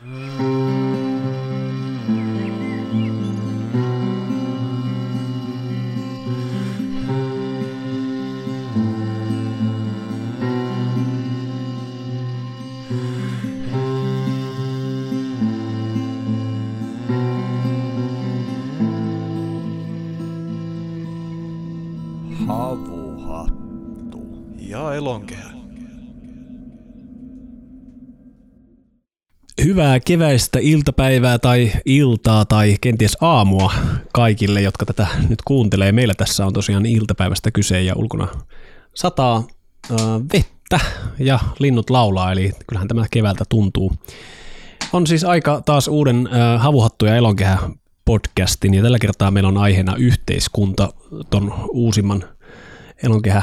[0.00, 0.43] Havuhattu.
[29.74, 33.72] Hyvää keväistä iltapäivää tai iltaa tai kenties aamua
[34.12, 35.92] kaikille, jotka tätä nyt kuuntelee.
[35.92, 38.28] Meillä tässä on tosiaan iltapäivästä kyse ja ulkona
[38.94, 39.36] sataa
[39.90, 39.98] äh,
[40.32, 40.80] vettä
[41.18, 43.92] ja linnut laulaa, eli kyllähän tämä keväältä tuntuu.
[44.92, 47.58] On siis aika taas uuden äh, Havuhattu ja elonkehä
[48.04, 50.92] podcastin ja tällä kertaa meillä on aiheena yhteiskunta
[51.30, 52.24] ton uusimman
[53.02, 53.42] elonkehä,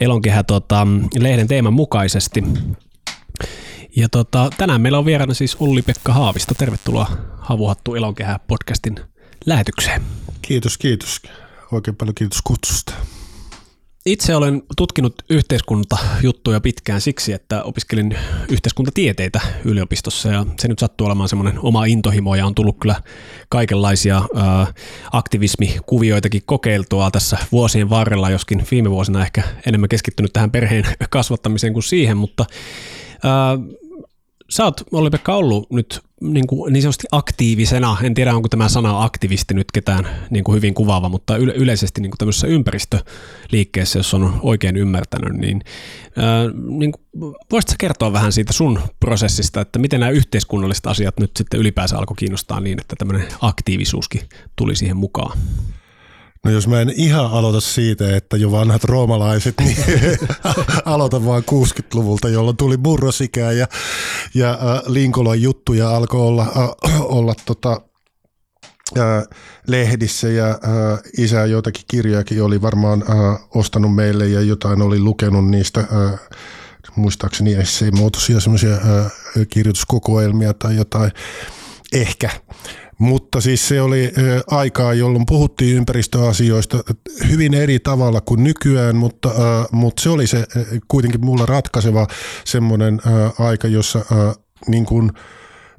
[0.00, 0.86] elonkehä tota,
[1.18, 2.44] lehden teeman mukaisesti.
[3.96, 6.54] Ja tota, tänään meillä on vieraana siis Olli-Pekka Haavisto.
[6.54, 7.06] Tervetuloa
[7.38, 8.96] Havuhattu Elonkehä podcastin
[9.46, 10.02] lähetykseen.
[10.42, 11.22] Kiitos, kiitos.
[11.72, 12.92] Oikein paljon kiitos kutsusta.
[14.06, 18.16] Itse olen tutkinut yhteiskuntajuttuja pitkään siksi, että opiskelin
[18.50, 23.02] yhteiskuntatieteitä yliopistossa ja se nyt sattuu olemaan semmoinen oma intohimo ja on tullut kyllä
[23.48, 24.66] kaikenlaisia ää,
[25.12, 31.82] aktivismikuvioitakin kokeiltua tässä vuosien varrella, joskin viime vuosina ehkä enemmän keskittynyt tähän perheen kasvattamiseen kuin
[31.82, 32.44] siihen, mutta
[33.24, 33.58] ää,
[34.50, 39.04] Sä oot, Olli-Pekka, ollut nyt niin, kuin, niin sanotusti aktiivisena, en tiedä onko tämä sana
[39.04, 44.14] aktivisti nyt ketään niin kuin hyvin kuvaava, mutta yle, yleisesti niin kuin tämmöisessä ympäristöliikkeessä, jos
[44.14, 45.62] on oikein ymmärtänyt, niin,
[46.16, 51.30] ää, niin kuin, voisitko kertoa vähän siitä sun prosessista, että miten nämä yhteiskunnalliset asiat nyt
[51.36, 54.22] sitten ylipäänsä alkoi kiinnostaa niin, että tämmöinen aktiivisuuskin
[54.56, 55.38] tuli siihen mukaan?
[56.46, 59.76] No jos mä en ihan aloita siitä, että jo vanhat roomalaiset, niin
[60.84, 63.66] aloitan vaan 60-luvulta, jolloin tuli murrosikää ja,
[64.34, 67.80] ja äh, Linkolan juttuja alkoi olla, äh, olla tota,
[68.98, 69.04] äh,
[69.66, 70.58] lehdissä ja äh,
[71.18, 76.20] isä joitakin kirjojakin oli varmaan äh, ostanut meille ja jotain oli lukenut niistä äh,
[76.96, 79.12] muistaakseni esseimuotoisia semmoisia äh,
[79.48, 81.10] kirjoituskokoelmia tai jotain
[81.92, 82.30] ehkä.
[82.98, 84.12] Mutta siis se oli
[84.46, 86.78] aikaa, jolloin puhuttiin ympäristöasioista
[87.28, 89.30] hyvin eri tavalla kuin nykyään, mutta,
[89.72, 90.46] mutta se oli se
[90.88, 92.06] kuitenkin mulla ratkaiseva
[92.44, 93.00] semmoinen
[93.38, 94.04] aika, jossa
[94.66, 95.12] niin kuin–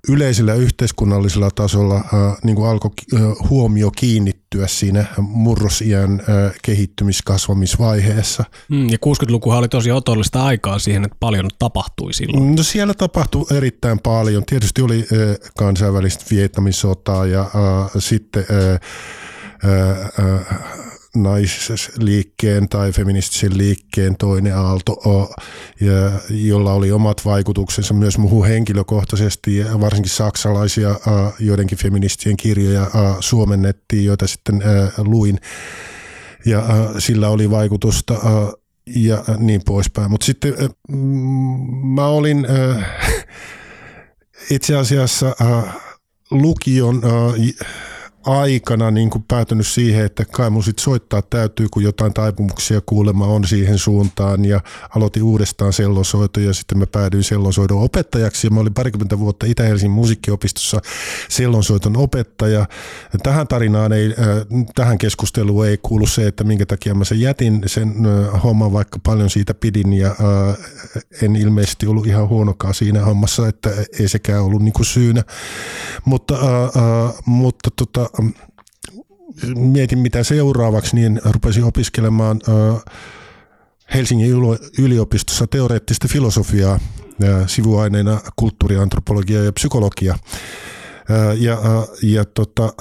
[0.09, 8.44] yleisellä yhteiskunnallisella tasolla äh, niin kuin alkoi äh, huomio kiinnittyä siinä murrosiän äh, kehittymiskasvamisvaiheessa.
[8.69, 12.56] Mm, ja 60-lukuhan oli tosi otollista aikaa siihen, että paljon tapahtui silloin.
[12.56, 14.45] No siellä tapahtui erittäin paljon.
[14.45, 15.06] Tietysti oli
[15.57, 18.79] kansainvälistä Vietnamin sotaa ja äh, sitten äh,
[20.25, 25.01] äh, naisliikkeen tai feministisen liikkeen toinen aalto,
[26.29, 30.95] jolla oli omat vaikutuksensa myös muuhun henkilökohtaisesti, ja varsinkin saksalaisia
[31.40, 32.88] joidenkin feministien kirjoja
[33.19, 34.62] suomennettiin, joita sitten
[34.97, 35.40] luin,
[36.45, 36.63] ja
[37.00, 38.13] sillä oli vaikutusta
[38.95, 40.12] ja niin poispäin.
[40.12, 40.53] Mutta sitten
[41.95, 42.47] mä olin
[44.56, 45.35] itse asiassa
[46.31, 47.01] lukion
[48.26, 53.26] aikana niin kuin päätynyt siihen, että kai mun sit soittaa täytyy, kun jotain taipumuksia kuulemma
[53.26, 54.62] on siihen suuntaan ja
[54.96, 59.96] aloitin uudestaan sellonsoito ja sitten mä päädyin sellonsoidon opettajaksi ja mä olin parikymmentä vuotta Itä-Helsingin
[59.96, 60.82] musiikkiopistossa
[61.30, 62.66] sellonsoiton opettaja.
[63.24, 67.64] Tähän tarinaan ei, äh, tähän keskusteluun ei kuulu se, että minkä takia mä sen jätin
[67.66, 70.58] sen äh, homman, vaikka paljon siitä pidin ja äh,
[71.22, 75.24] en ilmeisesti ollut ihan huonokaa siinä hommassa, että ei sekään ollut niin kuin syynä.
[76.06, 76.36] Mutta,
[77.26, 78.10] mutta tota,
[79.56, 82.42] mietin mitä seuraavaksi, niin rupesin opiskelemaan
[83.94, 84.32] Helsingin
[84.80, 86.80] yliopistossa teoreettista filosofiaa
[87.48, 90.20] sivuaineena kulttuuriantropologia ja psykologia.
[91.40, 91.58] Ja,
[92.02, 92.74] ja tota,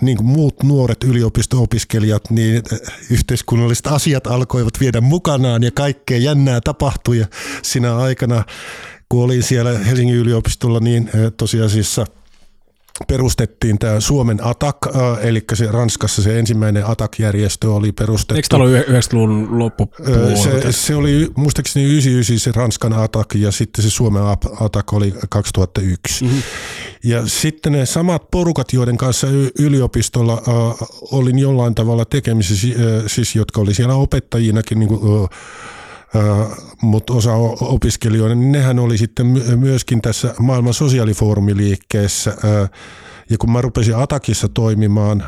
[0.00, 2.62] niin kuin muut nuoret yliopisto-opiskelijat, niin
[3.10, 7.18] yhteiskunnalliset asiat alkoivat viedä mukanaan ja kaikkea jännää tapahtui.
[7.18, 7.26] Ja
[7.62, 8.44] siinä aikana,
[9.08, 12.06] kun olin siellä Helsingin yliopistolla, niin tosiasiassa–
[13.08, 18.34] perustettiin tämä Suomen ATAK, äh, eli se Ranskassa se ensimmäinen ATAK-järjestö oli perustettu.
[18.34, 20.36] Eikö tämä ollut 90-luvun loppupuolella?
[20.36, 24.22] Se, se oli muistaakseni 99 se Ranskan ATAK ja sitten se Suomen
[24.60, 26.24] ATAK oli 2001.
[26.24, 26.42] Mm-hmm.
[27.04, 29.26] Ja sitten ne samat porukat, joiden kanssa
[29.58, 35.28] yliopistolla äh, olin jollain tavalla tekemisissä, äh, siis jotka oli siellä opettajinakin, niin kuin, äh,
[36.82, 39.26] mutta osa opiskelijoita, niin nehän oli sitten
[39.56, 42.36] myöskin tässä maailman sosiaalifoorumiliikkeessä.
[43.30, 45.24] Ja kun mä rupesin Atakissa toimimaan,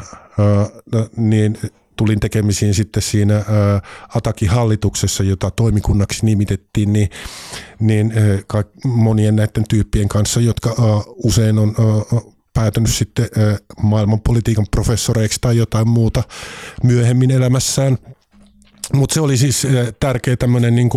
[1.16, 1.58] niin
[1.98, 3.82] tulin tekemisiin sitten siinä ää,
[4.14, 7.08] Atakin hallituksessa, jota toimikunnaksi nimitettiin, niin,
[7.80, 8.12] niin
[8.84, 10.75] monien näiden tyyppien kanssa, jotka
[11.25, 12.20] usein on ää,
[12.54, 13.28] päätynyt sitten
[13.82, 16.22] maailmanpolitiikan professoreiksi tai jotain muuta
[16.82, 17.98] myöhemmin elämässään.
[18.93, 20.90] Mutta se oli siis ää, tärkeä tämmöinen niin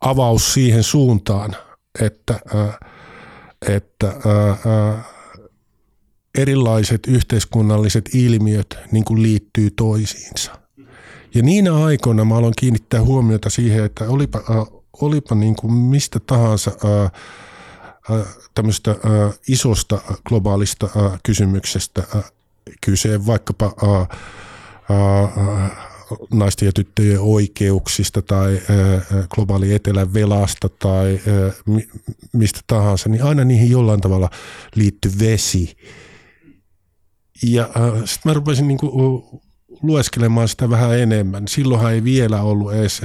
[0.00, 1.56] avaus siihen suuntaan,
[2.00, 2.78] että, ää,
[3.68, 5.04] että ää,
[6.38, 10.52] erilaiset yhteiskunnalliset ilmiöt niin kuin liittyy toisiinsa.
[11.34, 14.40] Ja niinä aikoina mä aloin kiinnittää huomiota siihen, että olipa,
[15.00, 16.70] olipa niin kuin mistä tahansa
[18.54, 18.96] tämmöistä
[19.48, 20.88] isosta globaalista
[21.22, 22.02] kysymyksestä
[22.80, 23.72] kyse, vaikkapa
[26.32, 28.60] naisten ja tyttöjen oikeuksista tai
[29.34, 31.20] globaali etelän velasta tai
[31.66, 31.88] mi,
[32.32, 34.30] mistä tahansa, niin aina niihin jollain tavalla
[34.74, 35.76] liittyy vesi.
[37.42, 37.68] Ja
[38.04, 39.22] sitten mä rupesin niin kuin,
[39.82, 41.48] lueskelemaan sitä vähän enemmän.
[41.48, 43.00] Silloinhan ei vielä ollut edes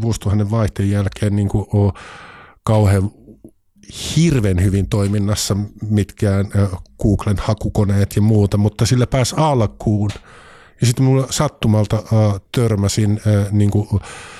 [0.00, 1.92] vuosituhannen vaihteen jälkeen niin kuin,
[2.62, 3.10] kauhean
[4.16, 5.56] hirveän hyvin toiminnassa
[5.90, 6.46] mitkään
[7.02, 10.10] Googlen hakukoneet ja muuta, mutta sillä pääsi alkuun.
[10.80, 13.88] Ja sitten mulla sattumalta äh, törmäsin äh, niin kuin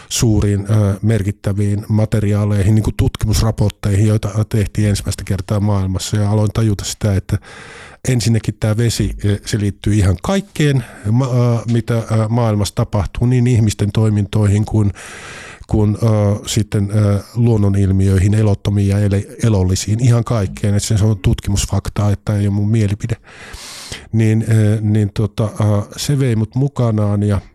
[0.08, 6.84] suuriin äh, merkittäviin materiaaleihin, niin kuin tutkimusraportteihin, joita tehtiin ensimmäistä kertaa maailmassa ja aloin tajuta
[6.84, 7.38] sitä, että
[8.08, 10.84] ensinnäkin tämä vesi, e, se liittyy ihan kaikkeen,
[11.72, 14.92] mitä maailmassa tapahtuu, niin ihmisten toimintoihin kuin
[15.66, 20.74] kuin äh, sitten äh, luonnonilmiöihin, elottomiin ja ele, elollisiin, ihan kaikkeen.
[20.74, 23.16] Että se on tutkimusfaktaa, että ei ole mun mielipide.
[24.16, 27.40] Niin, äh, niin tota, äh, se vei mut mukanaan ja–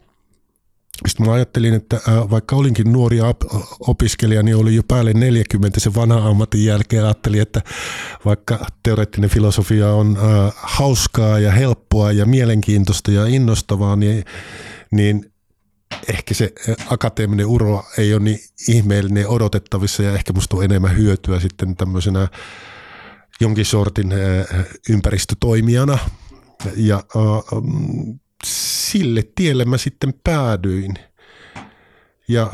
[1.08, 3.18] sitten mä ajattelin, että äh, vaikka olinkin nuori
[3.80, 7.06] opiskelija, niin oli jo päälle 40 sen vanha ammatin jälkeen.
[7.06, 7.62] Ajattelin, että
[8.26, 10.18] vaikka teoreettinen filosofia on
[10.56, 14.26] hauskaa ja helppoa ja mielenkiintoista ja innostavaa, niin,
[14.92, 15.32] niin
[16.10, 16.54] ehkä se
[16.90, 22.28] akateeminen uro ei ole niin ihmeellinen odotettavissa ja ehkä musta on enemmän hyötyä sitten tämmöisenä
[23.40, 24.14] jonkin sortin
[24.90, 25.98] ympäristötoimijana.
[26.76, 27.04] Ja
[28.46, 30.94] sille tielle mä sitten päädyin.
[32.28, 32.52] Ja äh,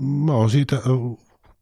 [0.00, 0.82] mä oon siitä äh,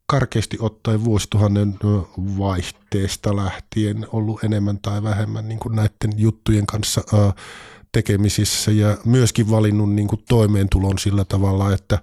[0.07, 1.91] karkeasti ottaen vuosituhannen äh,
[2.39, 7.35] vaihteesta lähtien ollut enemmän tai vähemmän niin kuin näiden juttujen kanssa äh,
[7.93, 11.99] tekemisissä ja myöskin valinnut niin kuin toimeentulon sillä tavalla, että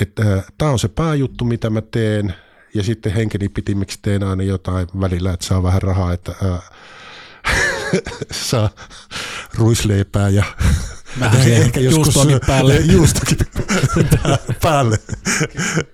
[0.00, 2.34] että äh, tämä on se pääjuttu, mitä mä teen,
[2.74, 6.70] ja sitten henkeni pitimiksi teen aina jotain välillä, että saa vähän rahaa, että äh,
[8.50, 8.70] saa
[9.54, 10.44] ruisleipää ja
[11.20, 12.14] Vähän ehkä joskus
[12.46, 12.76] päälle.
[12.92, 13.38] Juustokin
[14.62, 14.98] päälle.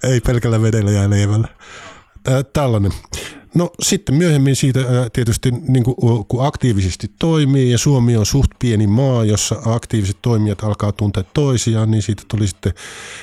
[0.02, 1.48] Ei pelkällä vedellä ja leivällä.
[2.52, 2.92] Tällainen.
[3.54, 4.80] No sitten myöhemmin siitä
[5.12, 10.62] tietysti niin kuin, kun aktiivisesti toimii ja Suomi on suht pieni maa, jossa aktiiviset toimijat
[10.64, 12.72] alkaa tuntea toisiaan, niin siitä tuli sitten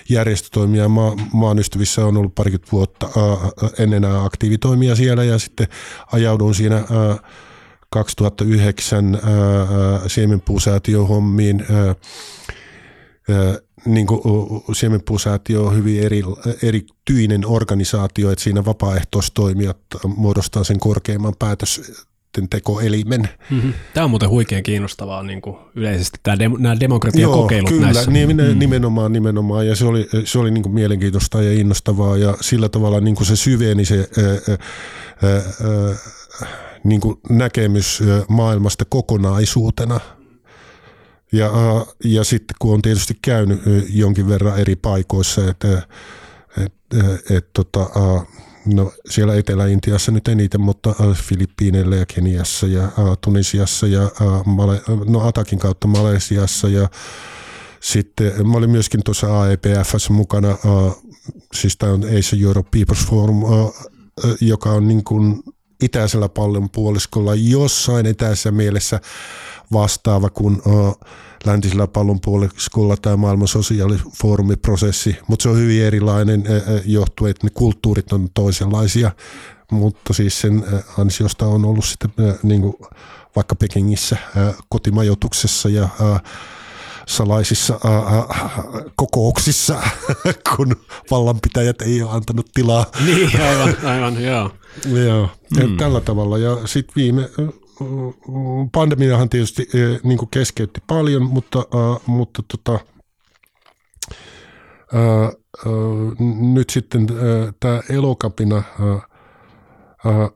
[0.09, 0.89] järjestötoimia.
[0.89, 3.09] Ma, maan ystävissä on ollut parikymmentä vuotta
[3.79, 5.67] ennen aktiivitoimia siellä ja sitten
[6.11, 6.83] ajaudun siinä
[7.93, 9.19] 2009
[10.07, 11.65] siemenpuusäätiön hommiin.
[13.85, 14.21] Niin kuin
[14.75, 16.21] Siemenpuusäätiö on hyvin eri,
[16.63, 19.77] erityinen organisaatio, että siinä vapaaehtoistoimijat
[20.15, 22.03] muodostaa sen korkeimman päätös
[22.49, 23.29] tekoelimen.
[23.49, 23.73] Mm-hmm.
[23.93, 28.11] Tämä on muuten huikean kiinnostavaa niin kuin yleisesti, tämä dem- nämä demokratiakokeilut Joo, kyllä, näissä.
[28.11, 28.59] Nimen, mm.
[28.59, 32.99] nimenomaan, nimenomaan, ja se oli, se oli niin kuin mielenkiintoista ja innostavaa, ja sillä tavalla
[32.99, 34.57] niin kuin se syveni se ää,
[35.23, 35.95] ää, ää,
[36.83, 39.99] niin kuin näkemys maailmasta kokonaisuutena.
[41.31, 41.51] Ja,
[42.03, 45.81] ja sitten kun on tietysti käynyt jonkin verran eri paikoissa, että
[46.57, 46.73] et,
[47.29, 47.89] et, tota,
[48.65, 52.89] no siellä Etelä-Intiassa nyt eniten, mutta Filippiineillä ja Keniassa ja
[53.21, 54.11] Tunisiassa ja
[54.45, 56.89] Male, no Atakin kautta Malesiassa ja
[57.79, 60.57] sitten mä olin myöskin tuossa AEPFssä mukana,
[61.53, 63.43] siis tämä on Asia Europe People's Forum,
[64.41, 65.43] joka on niin kuin
[65.81, 69.01] itäisellä pallon puoliskolla jossain etäisessä mielessä
[69.73, 70.61] vastaava kuin
[71.45, 71.87] läntisellä
[72.25, 76.43] puoliskolla tämä maailman sosiaalifoorumiprosessi, mutta se on hyvin erilainen
[76.85, 79.11] johtuen, että ne kulttuurit on toisenlaisia,
[79.71, 80.63] mutta siis sen
[80.97, 82.11] ansiosta on ollut sitten
[82.43, 82.73] niin kuin
[83.35, 84.17] vaikka Pekingissä
[84.69, 85.89] kotimajoituksessa ja
[87.07, 88.63] salaisissa äh,
[88.95, 89.81] kokouksissa,
[90.55, 90.75] kun
[91.11, 92.85] vallanpitäjät ei ole antanut tilaa.
[93.05, 94.51] Niin, aivan, aivan joo.
[95.05, 95.77] joo, mm.
[95.77, 96.37] tällä tavalla.
[96.37, 97.29] Ja sitten viime
[98.71, 99.67] pandemiahan tietysti
[100.03, 102.79] niin kuin keskeytti paljon, mutta, äh, mutta tota,
[104.95, 105.31] äh, äh,
[106.53, 110.29] nyt sitten äh, tämä elokapina äh, äh,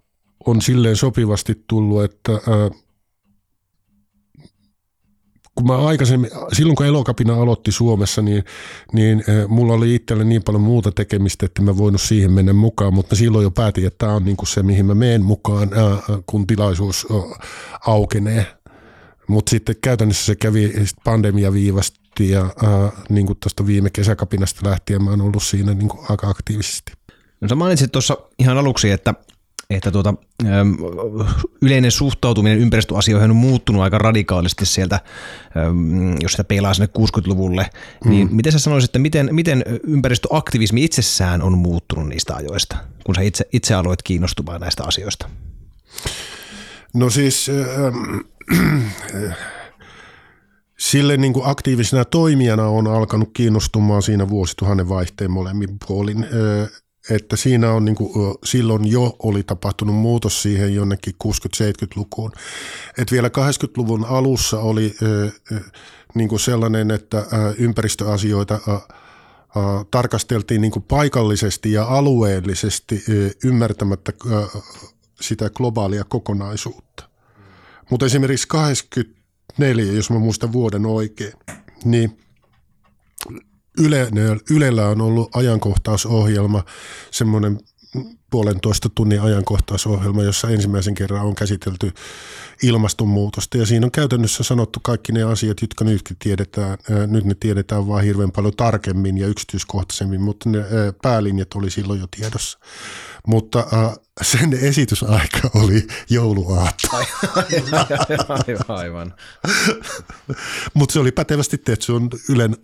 [0.45, 2.81] on silleen sopivasti tullut, että äh,
[5.57, 8.43] kun mä aikaisemmin, silloin kun Elokapina aloitti Suomessa, niin,
[8.93, 13.15] niin mulla oli itselle niin paljon muuta tekemistä, että mä voinut siihen mennä mukaan, mutta
[13.15, 15.69] silloin jo päätin, että tämä on niin kuin se, mihin mä menen mukaan,
[16.25, 17.07] kun tilaisuus
[17.87, 18.45] aukenee.
[19.27, 20.73] Mutta sitten käytännössä se kävi,
[21.03, 22.49] pandemia viivästi ja
[23.09, 26.91] niin kuin tuosta viime kesäkapinasta lähtien mä oon ollut siinä niin kuin aika aktiivisesti.
[27.41, 29.13] No sä mainitsit tuossa ihan aluksi, että
[29.69, 30.13] että tuota,
[31.62, 35.00] yleinen suhtautuminen ympäristöasioihin on muuttunut aika radikaalisti sieltä,
[36.21, 37.69] jos sitä peilaa sinne 60-luvulle,
[38.05, 38.09] mm.
[38.09, 43.21] niin miten sä sanoisit, että miten, miten ympäristöaktivismi itsessään on muuttunut niistä ajoista, kun sä
[43.21, 45.29] itse, itse aloit kiinnostumaan näistä asioista?
[46.93, 49.38] No siis äh,
[50.79, 56.24] sille niin kuin aktiivisena toimijana on alkanut kiinnostumaan siinä vuosituhannen vaihteen molemmin puolin.
[56.24, 56.69] Äh,
[57.09, 62.31] että siinä on niin kuin, silloin jo oli tapahtunut muutos siihen jonnekin 60-70-lukuun.
[62.97, 64.95] Että vielä 80-luvun alussa oli
[66.15, 67.25] niin kuin sellainen, että
[67.57, 68.59] ympäristöasioita
[69.91, 73.03] tarkasteltiin niin kuin paikallisesti ja alueellisesti
[73.43, 74.13] ymmärtämättä
[75.21, 77.03] sitä globaalia kokonaisuutta.
[77.89, 81.33] Mutta esimerkiksi 84, jos mä muistan vuoden oikein,
[81.85, 82.19] niin
[83.77, 84.07] Yle,
[84.50, 86.63] Ylellä on ollut ajankohtausohjelma,
[87.12, 87.60] semmoinen
[88.29, 91.91] puolentoista tunnin ajankohtaisohjelma, jossa ensimmäisen kerran on käsitelty
[92.63, 93.58] ilmastonmuutosta.
[93.58, 96.77] Ja siinä on käytännössä sanottu kaikki ne asiat, jotka nytkin tiedetään.
[97.08, 100.60] Nyt ne tiedetään vain hirveän paljon tarkemmin ja yksityiskohtaisemmin, mutta ne
[101.01, 102.60] päälinjat oli silloin jo tiedossa.
[103.27, 103.67] Mutta
[104.22, 106.88] sen esitysaika oli jouluaatto.
[106.94, 107.86] Aivan.
[108.67, 109.13] aivan.
[110.74, 111.86] Mutta se oli pätevästi tehty.
[111.86, 112.56] Se on Ylen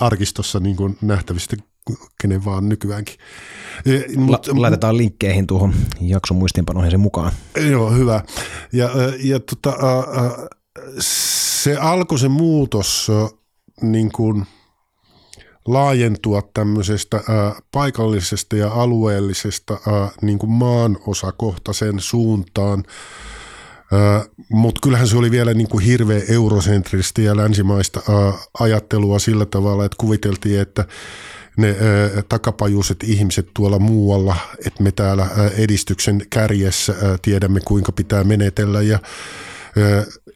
[0.00, 1.56] arkistossa niin nähtävistä
[2.20, 3.14] kenen vaan nykyäänkin.
[3.86, 7.32] E, mut, La- laitetaan linkkeihin tuohon jakson muistiinpanoihin sen mukaan.
[7.70, 8.22] Joo, hyvä.
[8.72, 8.90] Ja,
[9.22, 9.76] ja tota,
[11.00, 13.08] se alkoi se muutos
[13.82, 14.46] niin kuin
[15.66, 17.20] laajentua tämmöisestä
[17.72, 19.78] paikallisesta ja alueellisesta
[20.22, 22.84] niin kuin maanosakohtaisen suuntaan,
[24.50, 28.00] mutta kyllähän se oli vielä niin kuin hirveän eurosentristä ja länsimaista
[28.60, 30.84] ajattelua sillä tavalla, että kuviteltiin, että
[31.58, 31.76] ne
[32.28, 34.36] takapajuiset ihmiset tuolla muualla,
[34.66, 38.98] että me täällä edistyksen kärjessä tiedämme kuinka pitää menetellä ja,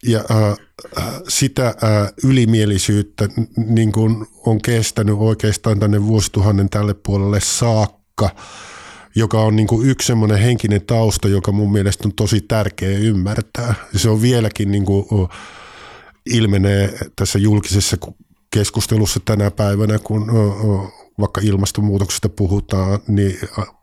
[0.06, 0.24] ja
[1.28, 1.74] sitä
[2.24, 8.30] ylimielisyyttä niin kuin on kestänyt oikeastaan tänne vuosituhannen tälle puolelle saakka,
[9.14, 13.74] joka on niin kuin yksi semmoinen henkinen tausta, joka mun mielestä on tosi tärkeä ymmärtää.
[13.96, 15.28] Se on vieläkin niin kuin,
[16.26, 17.96] ilmenee tässä julkisessa
[18.50, 20.30] keskustelussa tänä päivänä, kun
[21.20, 23.38] vaikka ilmastonmuutoksesta puhutaan, niin,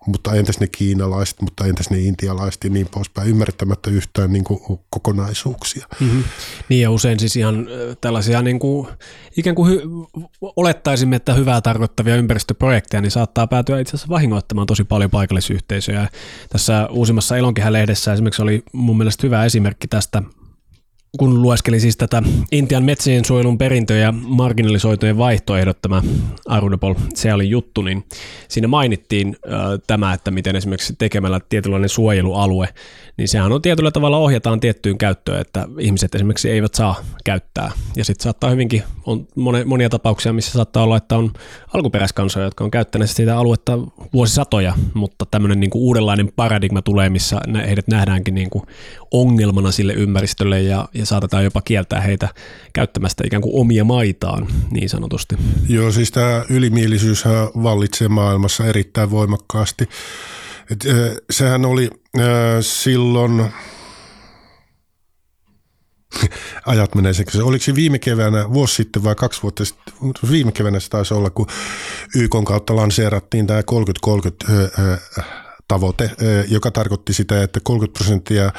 [0.07, 4.79] mutta entäs ne kiinalaiset, mutta entäs ne intialaiset ja niin poispäin, ymmärtämättä yhtään niin kuin
[4.89, 5.87] kokonaisuuksia.
[5.99, 6.23] Mm-hmm.
[6.69, 7.67] Niin ja usein siis ihan
[8.01, 8.87] tällaisia niin kuin,
[9.37, 14.83] ikään kuin hy- olettaisimme, että hyvää tarkoittavia ympäristöprojekteja, niin saattaa päätyä itse asiassa vahingoittamaan tosi
[14.83, 16.09] paljon paikallisyhteisöjä.
[16.49, 20.23] Tässä uusimmassa Elonkehä-lehdessä esimerkiksi oli mun mielestä hyvä esimerkki tästä
[21.17, 26.01] kun lueskelin siis tätä Intian metsien suojelun perintö- ja marginalisoitujen vaihtoehdot, tämä
[26.47, 28.03] Arunapol, se oli juttu, niin
[28.47, 32.69] siinä mainittiin äh, tämä, että miten esimerkiksi tekemällä tietynlainen suojelualue,
[33.17, 37.71] niin sehän on tietyllä tavalla ohjataan tiettyyn käyttöön, että ihmiset esimerkiksi eivät saa käyttää.
[37.95, 39.27] Ja sitten saattaa hyvinkin, on
[39.65, 41.31] monia tapauksia, missä saattaa olla, että on
[41.73, 43.79] alkuperäiskansoja, jotka on käyttäneet sitä aluetta
[44.13, 48.63] vuosisatoja, mutta tämmöinen niin kuin uudenlainen paradigma tulee, missä heidät nähdäänkin niin kuin
[49.11, 52.29] ongelmana sille ympäristölle ja, ja saatetaan jopa kieltää heitä
[52.73, 55.35] käyttämästä ikään kuin omia maitaan niin sanotusti.
[55.69, 57.23] Joo, siis tämä ylimielisyys
[57.63, 59.89] vallitsee maailmassa erittäin voimakkaasti.
[60.71, 62.23] Et, äh, sehän oli äh,
[62.61, 63.45] silloin,
[66.65, 69.93] ajat menee sekä Oliko se viime keväänä, vuosi sitten vai kaksi vuotta sitten,
[70.31, 71.47] viime keväänä se taisi olla, kun
[72.15, 73.63] YK kautta lanseerattiin tämä 30-30
[75.67, 76.11] tavoite,
[76.47, 78.51] joka tarkoitti sitä, että 30 prosenttia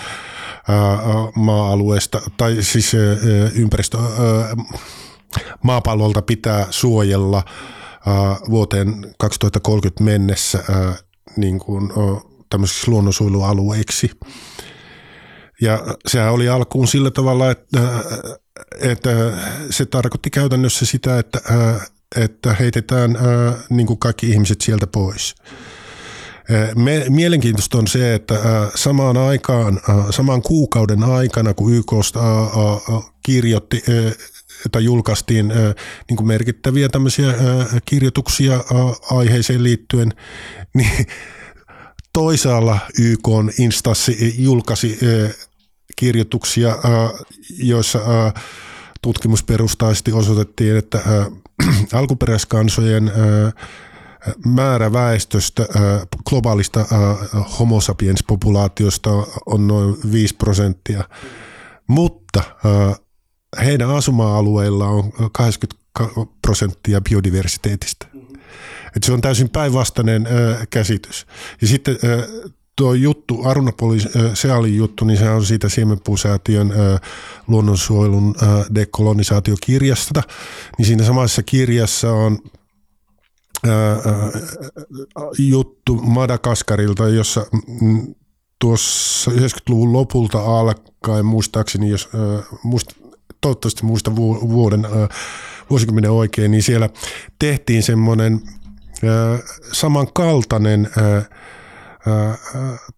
[1.35, 2.93] maa-alueesta, tai siis
[3.55, 3.99] ympäristö,
[5.63, 7.43] maapallolta pitää suojella
[8.51, 10.65] vuoteen 2030 mennessä
[11.37, 11.93] niin kuin,
[12.51, 14.11] tämmöisiksi luonnonsuojelualueiksi.
[15.61, 17.79] Ja sehän oli alkuun sillä tavalla, että,
[18.81, 19.11] että
[19.71, 21.41] se tarkoitti käytännössä sitä, että,
[22.17, 23.19] että heitetään
[23.71, 25.35] niin kuin kaikki ihmiset sieltä pois.
[26.77, 28.35] Me, mielenkiintoista on se, että
[28.75, 29.81] samaan aikaan,
[30.11, 31.93] saman kuukauden aikana, kun YK
[33.23, 33.83] kirjoitti
[34.73, 35.49] tai julkaistiin
[36.09, 37.35] niin kuin merkittäviä tämmöisiä
[37.85, 38.65] kirjoituksia
[39.11, 40.13] aiheeseen liittyen,
[40.75, 41.07] niin
[42.13, 43.29] toisaalla YK
[43.59, 44.99] instanssi julkaisi
[45.97, 46.77] kirjoituksia,
[47.59, 48.01] joissa
[49.03, 51.27] tutkimusperustaisesti osoitettiin, että äh,
[52.01, 53.69] alkuperäiskansojen äh,
[54.47, 55.67] määrä väestöstä,
[56.29, 56.87] globaalista
[57.59, 59.11] homo sapiens populaatiosta
[59.47, 61.05] on noin 5 prosenttia,
[61.87, 62.43] mutta
[63.65, 65.81] heidän asuma-alueilla on 80
[66.43, 68.07] prosenttia biodiversiteetistä.
[68.97, 70.29] Et se on täysin päinvastainen
[70.71, 71.27] käsitys.
[71.61, 71.99] Ja sitten
[72.81, 76.73] tuo juttu, Arunapolis äh, Sealin juttu, niin se on siitä Siemenpuusäätiön
[77.47, 78.35] luonnonsuojelun
[78.75, 80.23] dekolonisaatiokirjasta.
[80.79, 82.39] Niin siinä samassa kirjassa on
[85.39, 87.47] juttu Madagaskarilta, jossa
[87.81, 88.15] mm,
[88.59, 92.09] tuossa 90-luvun lopulta alkaen, muistaakseni, jos,
[92.65, 92.93] muist,
[93.41, 94.87] toivottavasti muista vuoden,
[95.71, 96.91] vuosikymmenen oikein, niin siellä
[97.39, 98.41] tehtiin semmoinen
[99.73, 100.91] samankaltainen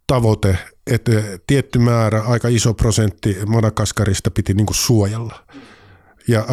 [0.06, 1.12] tavoite, että
[1.46, 5.46] tietty määrä, aika iso prosentti Madagaskarista piti niin suojella.
[6.28, 6.44] Ja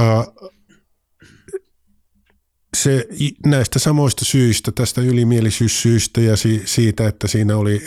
[2.77, 3.07] se
[3.45, 6.33] näistä samoista syistä, tästä ylimielisyyssyistä ja
[6.65, 7.83] siitä, että siinä oli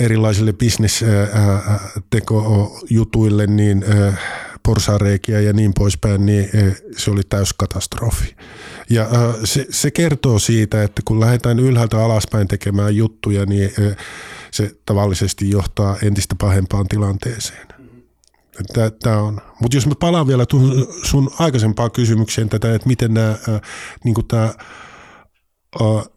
[0.00, 3.84] erilaisille bisnesjutuille niin
[4.62, 6.50] porsareikiä ja niin poispäin, niin
[6.96, 8.36] se oli täyskatastrofi.
[8.90, 9.08] Ja
[9.44, 13.70] se, se kertoo siitä, että kun lähdetään ylhäältä alaspäin tekemään juttuja, niin
[14.50, 17.66] se tavallisesti johtaa entistä pahempaan tilanteeseen.
[19.02, 19.40] Tämä on.
[19.60, 23.36] Mutta jos mä palaan vielä tuohon sun aikaisempaan kysymykseen tätä, että miten nämä,
[24.04, 24.54] niin tämä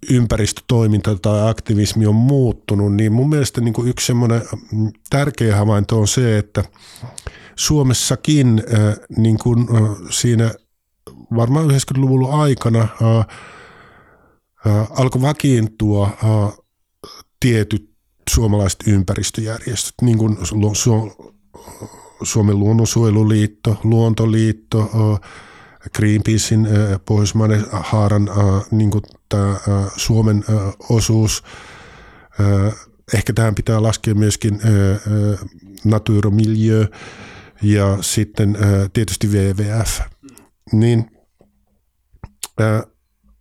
[0.10, 4.42] ympäristötoiminta tai aktivismi on muuttunut, niin mun mielestä niin yksi semmoinen
[4.72, 6.64] mm, tärkeä havainto on se, että
[7.56, 8.64] Suomessakin
[9.18, 9.68] niin kuin
[10.10, 10.52] siinä
[11.36, 12.88] varmaan 90-luvun aikana
[14.90, 16.10] alkoi vakiintua
[17.40, 17.90] tietyt
[18.30, 20.38] suomalaiset ympäristöjärjestöt, niin kuin
[22.24, 24.90] Suomen luonnonsuojeluliitto, Luontoliitto,
[25.96, 26.68] Greenpeacein
[27.06, 28.30] pohjoismainen haaran
[28.72, 28.92] niin
[29.30, 29.56] tämä
[29.96, 30.44] Suomen
[30.90, 31.44] osuus.
[33.14, 34.60] Ehkä tähän pitää laskea myöskin
[35.86, 36.86] Natura Milieu
[37.62, 38.58] ja sitten
[38.94, 40.00] tietysti WWF.
[40.72, 41.12] Niin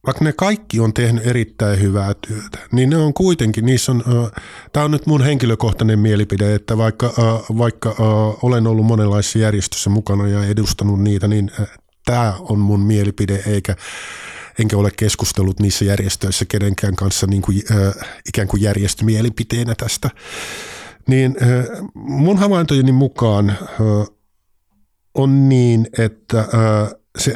[0.07, 4.05] vaikka ne kaikki on tehnyt erittäin hyvää työtä, niin ne on kuitenkin, niissä on,
[4.73, 7.15] tämä on nyt mun henkilökohtainen mielipide, että vaikka,
[7.59, 7.95] vaikka
[8.43, 11.51] olen ollut monenlaisissa järjestöissä mukana ja edustanut niitä, niin
[12.05, 13.77] tämä on mun mielipide, eikä,
[14.59, 17.63] enkä ole keskustellut niissä järjestöissä kenenkään kanssa niin kuin,
[18.29, 20.11] ikään kuin järjestömielipiteenä tästä.
[21.09, 21.37] Niin
[21.95, 23.59] mun havaintojeni mukaan
[25.15, 26.49] on niin, että
[27.19, 27.35] se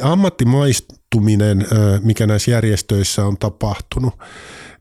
[1.15, 1.67] ammattimaistuminen,
[2.03, 4.13] mikä näissä järjestöissä on tapahtunut,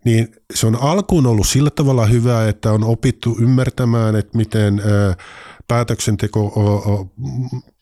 [0.05, 4.83] niin se on alkuun ollut sillä tavalla hyvä, että on opittu ymmärtämään, että miten
[5.69, 7.11] päätöksenteko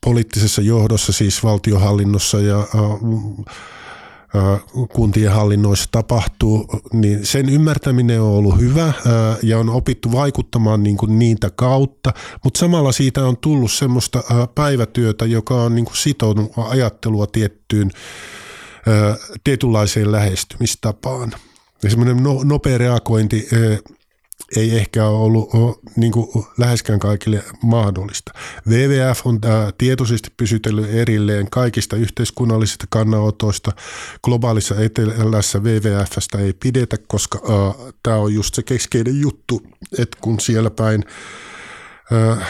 [0.05, 2.67] poliittisessa johdossa, siis valtiohallinnossa ja
[4.93, 8.93] kuntien hallinnoissa tapahtuu, niin sen ymmärtäminen on ollut hyvä
[9.43, 12.13] ja on opittu vaikuttamaan niin kuin niitä kautta,
[12.45, 14.23] mutta samalla siitä on tullut semmoista
[14.55, 17.91] päivätyötä, joka on niin kuin sitonut ajattelua tiettyyn
[19.45, 21.33] tietynlaiseen lähestymistapaan.
[21.83, 23.49] Ja semmoinen no, nopea reagointi
[24.57, 28.33] ei ehkä ole ollut ole, niin kuin läheskään kaikille mahdollista.
[28.69, 33.73] WWF on tämä tietoisesti pysytellyt erilleen kaikista yhteiskunnallisista kannanotoista.
[34.25, 39.63] Globaalissa etelässä WWFstä ei pidetä, koska äh, tämä on just se keskeinen juttu,
[39.99, 41.05] että kun siellä päin
[42.13, 42.49] äh,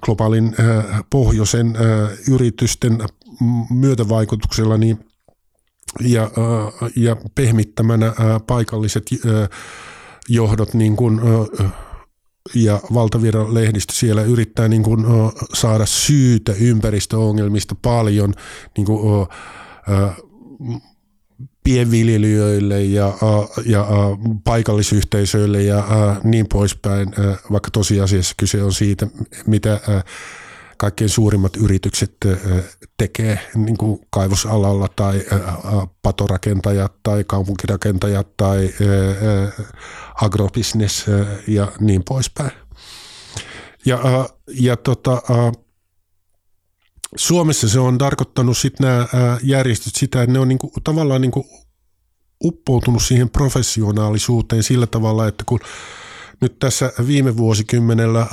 [0.00, 2.98] globaalin äh, pohjoisen äh, yritysten
[3.70, 5.06] myötävaikutuksella niin,
[6.00, 8.14] ja, äh, ja pehmittämänä äh,
[8.46, 9.48] paikalliset äh,
[10.28, 11.20] johdot niin kuin,
[12.54, 15.04] ja valtaviran lehdistö siellä yrittää niin kuin,
[15.54, 18.34] saada syytä ympäristöongelmista paljon
[18.76, 19.28] niin kuin,
[21.64, 23.12] pienviljelijöille ja,
[23.66, 23.86] ja
[24.44, 25.84] paikallisyhteisöille ja
[26.24, 27.08] niin poispäin,
[27.52, 29.06] vaikka tosiasiassa kyse on siitä,
[29.46, 29.80] mitä
[30.76, 32.16] kaikkein suurimmat yritykset
[32.96, 35.22] tekee niin kuin kaivosalalla tai
[36.02, 38.70] patorakentajat tai kaupunkirakentajat tai
[40.14, 41.04] agrobisnes
[41.46, 42.50] ja niin poispäin.
[43.86, 45.22] Ja, ja tota,
[47.16, 49.06] Suomessa se on tarkoittanut sitten nämä
[49.42, 51.46] järjestöt sitä, että ne on niinku, tavallaan niinku
[52.44, 55.60] uppoutunut siihen professionaalisuuteen sillä tavalla, että kun
[56.40, 58.26] nyt tässä viime vuosikymmenellä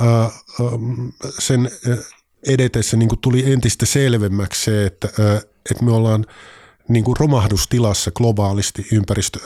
[1.38, 1.70] sen
[2.46, 5.08] edetessä niin tuli entistä selvemmäksi se, että,
[5.70, 6.26] että me ollaan
[6.88, 9.38] niin romahdustilassa globaalisti ympäristö,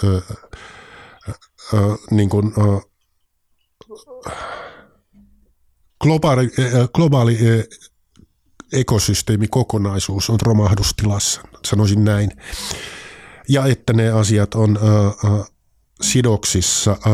[2.11, 2.52] niin kuin,
[6.00, 6.50] globaali,
[6.94, 7.38] globaali
[8.72, 12.31] ekosysteemikokonaisuus on romahdustilassa, sanoisin näin.
[13.48, 15.44] Ja että ne asiat on ö, ö,
[16.02, 17.07] sidoksissa ö,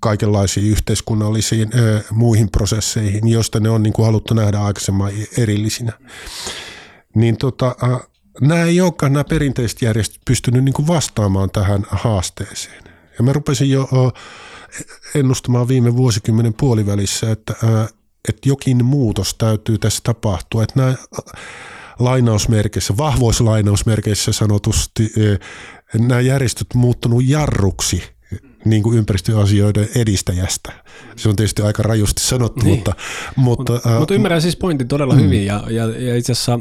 [0.00, 5.92] kaikenlaisiin yhteiskunnallisiin ö, muihin prosesseihin, joista ne on niin kuin haluttu nähdä aikaisemmin erillisinä.
[7.14, 8.08] Niin tota, ö,
[8.40, 12.95] nämä ei olekaan nämä perinteiset järjestöt pystynyt niin kuin vastaamaan tähän haasteeseen.
[13.18, 13.88] Ja mä rupesin jo
[15.14, 17.54] ennustamaan viime vuosikymmenen puolivälissä, että,
[18.28, 20.62] että jokin muutos täytyy tässä tapahtua.
[20.62, 20.94] Että nämä
[21.98, 25.12] lainausmerkeissä, vahvoissa lainausmerkeissä sanotusti,
[25.98, 28.02] nämä järjestöt muuttunut jarruksi–
[28.66, 30.72] niin kuin ympäristöasioiden edistäjästä.
[31.16, 32.74] Se on tietysti aika rajusti sanottu, niin.
[32.76, 32.92] mutta...
[33.36, 35.20] Mutta, Mut, äh, mutta ymmärrän siis pointin todella mm.
[35.20, 36.60] hyvin ja, ja, ja itse asiassa,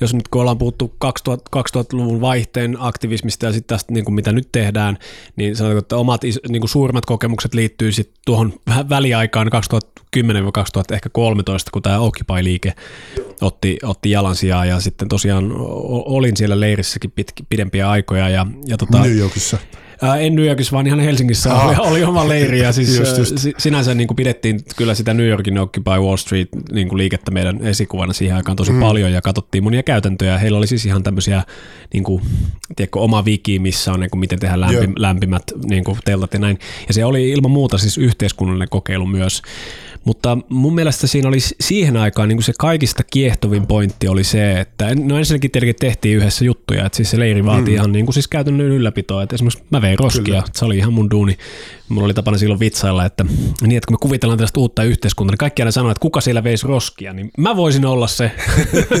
[0.00, 4.32] jos nyt kun ollaan puhuttu 2000, 2000-luvun vaihteen aktivismista ja sitten tästä niin kuin mitä
[4.32, 4.98] nyt tehdään,
[5.36, 8.52] niin sanotaan, että omat niin kuin suurimmat kokemukset liittyy sitten tuohon
[8.88, 9.50] väliaikaan 2010-2013,
[11.72, 12.72] kun tämä Occupy-liike
[13.40, 15.52] otti, otti jalansijaa ja sitten tosiaan
[16.04, 18.28] olin siellä leirissäkin pit, pidempiä aikoja.
[18.28, 19.58] Ja, ja tota, New Yorkissa.
[20.20, 23.34] En New Yorkissa, vaan ihan Helsingissä oli, oli oma leiri ja siis just, just.
[23.58, 27.66] sinänsä niin kuin pidettiin kyllä sitä New Yorkin Occupy Wall Street niin kuin liikettä meidän
[27.66, 28.80] esikuvana siihen aikaan tosi mm.
[28.80, 30.38] paljon ja katsottiin monia käytäntöjä.
[30.38, 31.42] Heillä oli siis ihan tämmöisiä
[31.92, 32.22] niin kuin,
[32.76, 36.40] tiedätkö, oma wiki, missä on niin kuin, miten tehdä lämpi, lämpimät niin kuin, teltat ja
[36.40, 36.58] näin.
[36.88, 39.42] Ja se oli ilman muuta siis yhteiskunnallinen kokeilu myös.
[40.04, 44.60] Mutta mun mielestä siinä oli siihen aikaan niin kuin se kaikista kiehtovin pointti oli se,
[44.60, 47.74] että no ensinnäkin tietenkin tehtiin yhdessä juttuja, että siis se leiri vaatii mm.
[47.74, 50.42] ihan niin kuin siis käytännön ylläpitoa, että esimerkiksi mä vein roskia, Kyllä.
[50.54, 51.38] se oli ihan mun duuni.
[51.90, 53.24] Mulla oli tapana silloin vitsailla, että
[53.62, 56.44] niin, että kun me kuvitellaan tällaista uutta yhteiskuntaa, niin kaikki aina sanoo, että kuka siellä
[56.44, 58.30] veisi roskia, niin mä voisin olla se.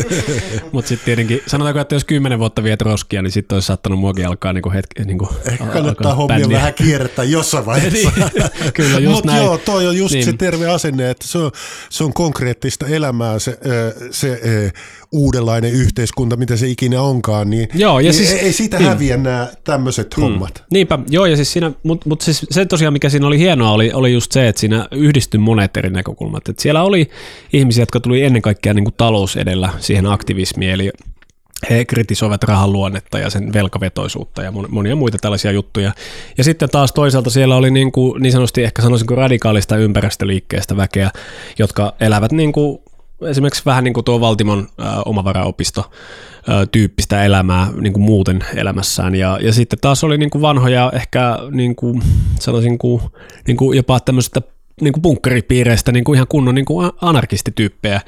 [0.72, 4.26] Mutta sitten tietenkin, sanotaanko, että jos kymmenen vuotta viet roskia, niin sitten olisi saattanut muakin
[4.26, 5.04] alkaa niin kuin hetki.
[5.04, 8.12] Niin kuin, Ehkä kannattaa hommia vähän kiertää jossain vaiheessa.
[8.16, 10.24] niin, kyllä, just Mutta joo, toi on just niin.
[10.24, 11.50] se terve asenne, että se on,
[11.90, 13.58] se on konkreettista elämää se,
[14.10, 14.40] se
[15.12, 18.88] uudenlainen yhteiskunta, mitä se ikinä onkaan, niin, joo, ja niin siis, ei siitä niin.
[18.88, 20.22] häviä nämä tämmöiset mm.
[20.22, 20.64] hommat.
[20.72, 23.92] Niinpä, joo, ja siis siinä, mutta mut siis se tosiaan, mikä siinä oli hienoa, oli,
[23.92, 26.48] oli just se, että siinä yhdistyi monet eri näkökulmat.
[26.48, 27.10] Et siellä oli
[27.52, 30.90] ihmisiä, jotka tuli ennen kaikkea niin kuin talous edellä siihen aktivismiin, eli
[31.70, 35.92] he kritisoivat rahan luonnetta ja sen velkavetoisuutta ja monia muita tällaisia juttuja.
[36.38, 41.10] Ja sitten taas toisaalta siellä oli niin, kuin, niin sanotusti ehkä sanoisinko radikaalista ympäristöliikkeestä väkeä,
[41.58, 42.78] jotka elävät niin kuin
[43.28, 49.14] esimerkiksi vähän niin kuin tuo Valtimon äh, omavaraopisto äh, tyyppistä elämää niin kuin muuten elämässään.
[49.14, 52.02] Ja, ja sitten taas oli niin kuin vanhoja ehkä niin kuin,
[52.40, 53.02] sanoisin kuin,
[53.46, 54.42] niin kuin jopa tämmöistä
[54.80, 58.00] niin kuin bunkkeripiireistä niin kuin ihan kunnon niin kuin anarkistityyppejä.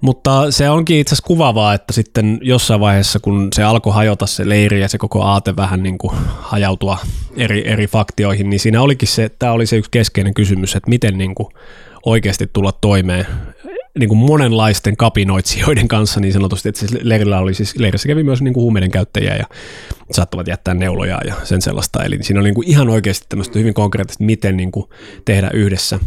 [0.00, 4.48] Mutta se onkin itse asiassa kuvaavaa, että sitten jossain vaiheessa, kun se alkoi hajota se
[4.48, 6.98] leiri ja se koko aate vähän niin kuin hajautua
[7.36, 11.18] eri, eri faktioihin, niin siinä olikin se, tämä oli se yksi keskeinen kysymys, että miten
[11.18, 11.48] niin kuin
[12.06, 13.26] oikeasti tulla toimeen
[13.98, 18.42] niin kuin monenlaisten kapinoitsijoiden kanssa niin sanotusti, että siis leirillä oli siis, leirissä kävi myös
[18.42, 19.44] niin kuin huumeiden käyttäjiä ja
[20.10, 23.74] saattavat jättää neuloja ja sen sellaista, eli siinä oli niin kuin ihan oikeasti tämmöistä hyvin
[23.74, 24.86] konkreettista, miten niin kuin
[25.24, 25.98] tehdä yhdessä.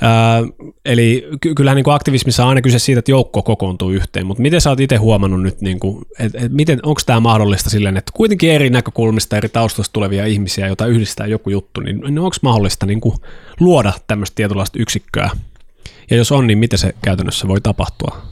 [0.00, 0.42] Ää,
[0.84, 4.42] eli ky- kyllähän niin kuin aktivismissa on aina kyse siitä, että joukko kokoontuu yhteen, mutta
[4.42, 7.96] miten sä oot itse huomannut nyt, niin kuin, et, et miten, onko tämä mahdollista silleen,
[7.96, 12.36] että kuitenkin eri näkökulmista, eri taustoista tulevia ihmisiä, joita yhdistää joku juttu, niin, niin onko
[12.42, 13.14] mahdollista niin kuin
[13.60, 15.30] luoda tämmöistä tietynlaista yksikköä
[16.12, 18.22] ja jos on, niin miten se käytännössä voi tapahtua?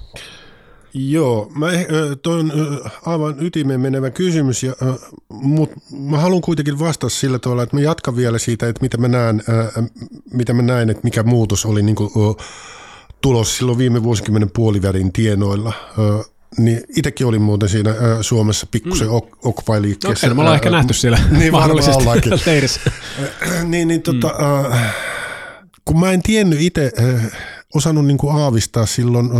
[0.95, 1.87] Joo, mä, eh,
[2.23, 2.53] toi on
[3.07, 4.73] aivan ytimeen menevä kysymys, ja,
[5.29, 9.09] mutta mä haluan kuitenkin vastata sillä tavalla, että mä jatkan vielä siitä, että mitä mä
[9.09, 9.43] näen,
[10.33, 12.11] mitä mä näen että mikä muutos oli niin kuin,
[13.21, 15.73] tulos silloin viime vuosikymmenen puolivälin tienoilla.
[16.59, 19.15] Niin itsekin olin muuten siinä Suomessa pikkusen mm.
[19.45, 20.29] Occupy-liikkeessä.
[20.29, 22.05] No, me ollaan ehkä nähty siellä niin mahdollisesti
[22.47, 22.81] leirissä.
[23.65, 24.79] niin, niin tota, mm.
[25.85, 26.93] kun mä en tiennyt itse
[27.75, 29.31] osannut niin kuin aavistaa silloin,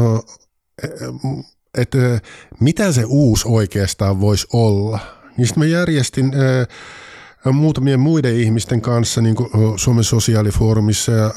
[1.79, 1.99] että
[2.61, 4.99] mitä se uusi oikeastaan voisi olla.
[5.37, 6.33] Niin sitten mä järjestin
[7.53, 11.31] muutamien muiden ihmisten kanssa niin kuin Suomen sosiaalifoorumissa ja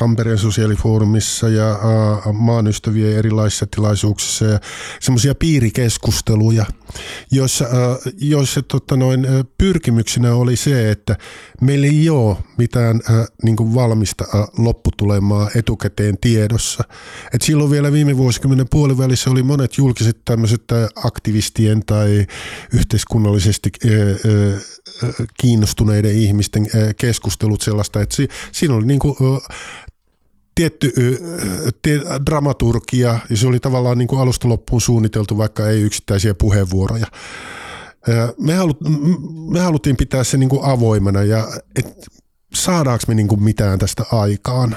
[0.00, 1.78] Tampereen sosiaalifoorumissa ja
[2.32, 4.60] maan ystävien erilaisissa tilaisuuksissa ja
[5.00, 6.66] semmoisia piirikeskusteluja,
[7.30, 7.64] joissa,
[8.18, 9.26] joissa tota noin,
[9.58, 11.16] pyrkimyksenä oli se, että
[11.60, 13.00] meillä ei ole mitään
[13.42, 14.24] niin kuin valmista
[14.58, 16.84] lopputulemaa etukäteen tiedossa.
[17.34, 20.64] Et silloin vielä viime vuosikymmenen puolivälissä oli monet julkiset tämmöiset
[21.04, 22.26] aktivistien tai
[22.72, 23.70] yhteiskunnallisesti
[25.40, 28.16] kiinnostuneiden ihmisten keskustelut sellaista, että
[28.52, 29.16] siinä oli niin kuin
[30.56, 30.92] tietty
[31.82, 37.06] tie, dramaturgia, ja se oli tavallaan niin kuin alusta loppuun suunniteltu, vaikka ei yksittäisiä puheenvuoroja.
[38.38, 38.78] Me, halut,
[39.50, 42.08] me haluttiin pitää se niin kuin avoimena, ja et
[42.54, 44.76] saadaanko me niin kuin mitään tästä aikaan.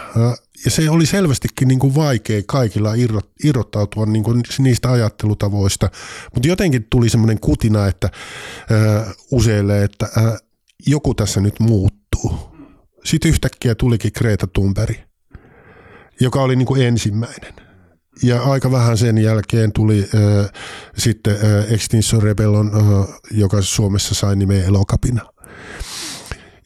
[0.65, 2.93] Ja se oli selvästikin niin kuin vaikea kaikilla
[3.43, 5.89] irrottautua niin kuin niistä ajattelutavoista,
[6.33, 8.09] mutta jotenkin tuli semmoinen kutina, että
[9.31, 10.09] useille, että
[10.87, 12.49] joku tässä nyt muuttuu.
[13.05, 14.97] Sitten yhtäkkiä tulikin Greta Thunberg,
[16.19, 17.53] joka oli niin kuin ensimmäinen.
[18.23, 20.51] Ja aika vähän sen jälkeen tuli äh,
[20.97, 25.21] sitten äh, Extinction Rebellion, äh, joka Suomessa sai nimeä Elokapina.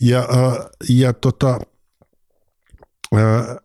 [0.01, 1.59] Ja, äh, ja tota,
[3.15, 3.57] äh,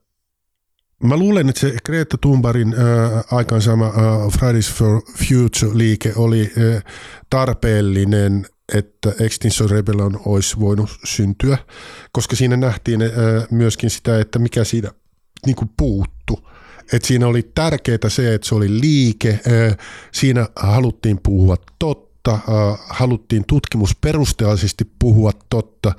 [1.04, 3.92] Mä luulen, että se Greta Thunbergin äh, aikaansaama äh,
[4.38, 6.82] Fridays for Future-liike oli äh,
[7.30, 11.58] tarpeellinen, että Extinction Rebellion olisi voinut syntyä,
[12.12, 13.10] koska siinä nähtiin äh,
[13.50, 14.90] myöskin sitä, että mikä siinä
[15.46, 16.48] niin kuin puuttu.
[16.92, 19.40] Et siinä oli tärkeää se, että se oli liike,
[20.12, 22.38] siinä haluttiin puhua totta,
[22.88, 25.92] haluttiin tutkimusperusteellisesti puhua totta,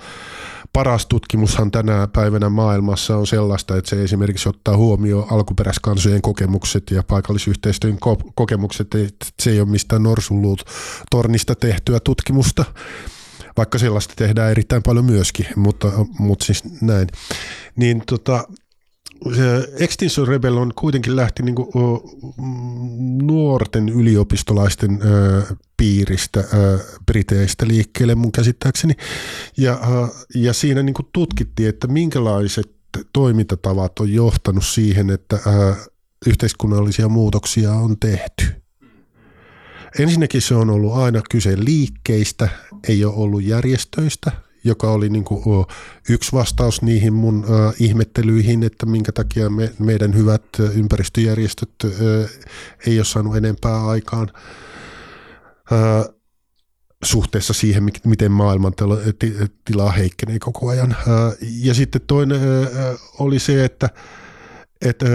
[0.73, 7.03] paras tutkimushan tänä päivänä maailmassa on sellaista, että se esimerkiksi ottaa huomioon alkuperäiskansojen kokemukset ja
[7.03, 8.95] paikallisyhteistyön ko- kokemukset.
[8.95, 10.63] Että se ei ole mistään norsulluut
[11.11, 12.65] tornista tehtyä tutkimusta,
[13.57, 17.07] vaikka sellaista tehdään erittäin paljon myöskin, mutta, mutta siis näin.
[17.75, 18.43] Niin tota,
[19.79, 21.67] Extinction Rebellion kuitenkin lähti niin kuin,
[23.21, 24.99] nuorten yliopistolaisten
[25.77, 26.43] piiristä
[27.05, 28.93] Briteistä liikkeelle mun käsittääkseni.
[29.57, 29.79] Ja,
[30.35, 32.71] ja siinä niin kuin tutkittiin, että minkälaiset
[33.13, 35.39] toimintatavat on johtanut siihen, että
[36.27, 38.45] yhteiskunnallisia muutoksia on tehty.
[39.99, 42.49] Ensinnäkin se on ollut aina kyse liikkeistä,
[42.87, 44.31] ei ole ollut järjestöistä–
[44.69, 45.65] joka oli niin kuin
[46.09, 47.45] yksi vastaus niihin mun
[47.79, 50.43] ihmettelyihin, että minkä takia me, meidän hyvät
[50.75, 51.69] ympäristöjärjestöt
[52.87, 54.31] ei ole saanut enempää aikaan
[57.03, 58.73] suhteessa siihen, miten maailman
[59.65, 60.95] tila heikkenee koko ajan.
[61.41, 62.41] Ja sitten toinen
[63.19, 63.89] oli se, että,
[64.81, 65.05] että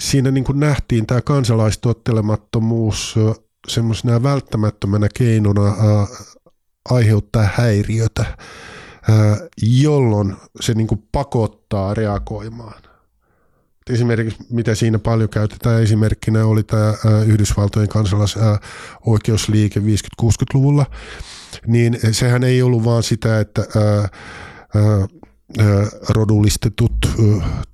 [0.00, 3.14] siinä niin kuin nähtiin tämä kansalaistottelemattomuus
[3.68, 5.76] semmoisena välttämättömänä keinona
[6.90, 8.24] aiheuttaa häiriötä,
[9.62, 12.82] jolloin se niin kuin pakottaa reagoimaan.
[13.90, 16.94] Esimerkiksi mitä siinä paljon käytetään esimerkkinä oli tämä
[17.26, 20.86] Yhdysvaltojen kansalaisoikeusliike 50-60-luvulla,
[21.66, 23.62] niin sehän ei ollut vaan sitä, että
[26.08, 26.92] rodullistetut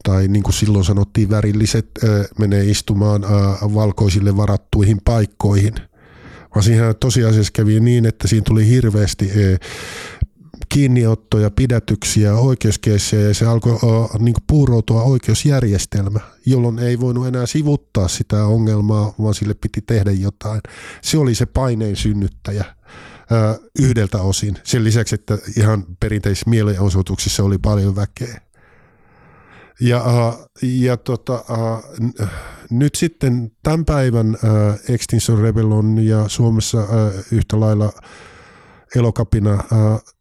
[0.04, 1.90] tai niin kuin silloin sanottiin värilliset
[2.38, 3.22] menee istumaan
[3.74, 5.74] valkoisille varattuihin paikkoihin–
[6.54, 9.56] vaan siihen tosiasiassa kävi niin, että siinä tuli hirveästi e,
[10.68, 13.78] kiinniottoja, pidätyksiä, oikeuskeissejä ja se alkoi
[14.18, 20.60] niin puuroutua oikeusjärjestelmä, jolloin ei voinut enää sivuttaa sitä ongelmaa, vaan sille piti tehdä jotain.
[21.02, 22.64] Se oli se paineen synnyttäjä
[23.78, 24.58] yhdeltä osin.
[24.64, 28.40] Sen lisäksi, että ihan perinteisissä mielenosoituksissa oli paljon väkeä.
[29.80, 30.04] Ja,
[30.62, 31.44] ja tota,
[32.72, 34.36] nyt sitten tämän päivän
[34.88, 36.86] Extinction Rebellion ja Suomessa
[37.32, 37.92] yhtä lailla
[38.96, 39.64] elokapina,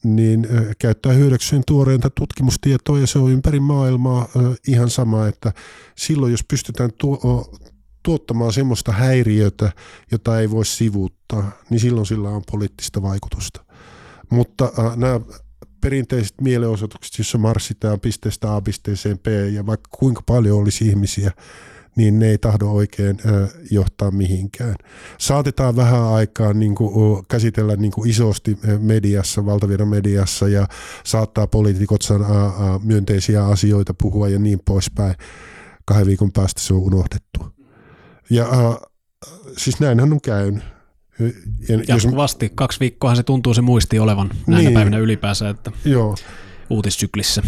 [0.03, 0.47] niin
[0.79, 4.27] käyttää hyödykseen tuoreinta tutkimustietoa ja se on ympäri maailmaa
[4.67, 5.53] ihan sama, että
[5.95, 6.89] silloin jos pystytään
[8.03, 9.71] tuottamaan semmoista häiriötä,
[10.11, 13.65] jota ei voi sivuuttaa, niin silloin sillä on poliittista vaikutusta.
[14.29, 15.19] Mutta nämä
[15.81, 21.31] perinteiset mielenosoitukset, jossa marssitaan pisteestä A pisteeseen B ja vaikka kuinka paljon olisi ihmisiä,
[21.95, 23.17] niin ne ei tahdo oikein
[23.71, 24.75] johtaa mihinkään.
[25.17, 30.67] Saatetaan vähän aikaa niin kuin, käsitellä niin kuin isosti mediassa, valtavirran mediassa ja
[31.05, 35.15] saattaa poliitikot sanoa myönteisiä asioita puhua ja niin poispäin.
[35.85, 37.39] Kahden viikon päästä se on unohdettu.
[38.29, 38.47] Ja
[39.57, 40.63] siis näinhän on käynyt.
[41.69, 42.45] Ja, Jatkuvasti.
[42.45, 42.53] Jos...
[42.55, 44.73] Kaksi viikkoa se tuntuu se muisti olevan näinä niin.
[44.73, 46.15] päivinä ylipäänsä, että Joo.
[46.69, 47.41] uutissyklissä.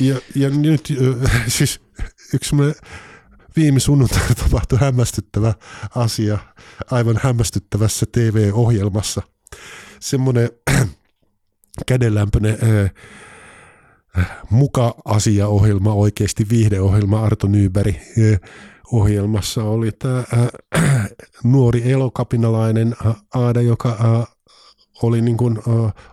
[0.00, 0.92] Ja, ja nyt
[1.58, 1.80] siis
[2.34, 2.54] yksi
[3.56, 5.54] viime sunnuntaina tapahtui hämmästyttävä
[5.96, 6.38] asia
[6.90, 9.22] aivan hämmästyttävässä TV-ohjelmassa.
[10.00, 10.50] Semmoinen
[11.86, 12.58] kädenlämpöinen
[14.50, 17.96] muka-asiaohjelma, oikeasti viihdeohjelma Arto Nyberg
[18.92, 20.24] ohjelmassa oli tämä
[21.44, 22.96] nuori elokapinalainen
[23.34, 24.26] Aada, joka
[25.02, 25.58] oli niin kuin,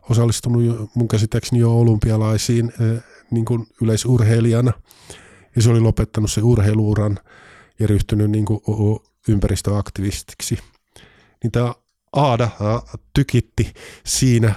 [0.10, 2.74] osallistunut mun käsittääkseni jo olympialaisiin
[3.32, 4.74] niin kuin yleisurheilijana.
[5.60, 7.20] Ja se oli lopettanut se urheiluuran
[7.80, 8.60] ja ryhtynyt niin kuin,
[9.28, 10.60] ympäristöaktivistiksi.
[11.44, 11.74] Niin tämä
[12.14, 12.50] Aada
[13.14, 13.74] tykitti
[14.06, 14.54] siinä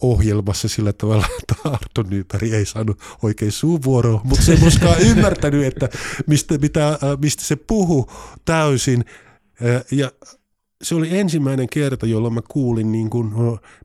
[0.00, 5.64] ohjelmassa sillä tavalla, että Arto Nyberg ei saanut oikein suuvuoroa, mutta se ei koskaan ymmärtänyt,
[5.64, 5.88] että
[6.26, 8.12] mistä, mitä, mistä se puhuu
[8.44, 9.04] täysin.
[9.90, 10.12] Ja
[10.82, 13.32] se oli ensimmäinen kerta, jolloin mä kuulin niin kuin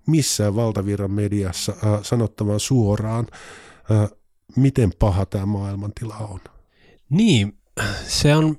[0.08, 3.28] missään valtavirran mediassa sanottavan suoraan,
[4.56, 6.40] miten paha tämä maailmantila on.
[7.16, 7.58] Niin,
[8.08, 8.56] se on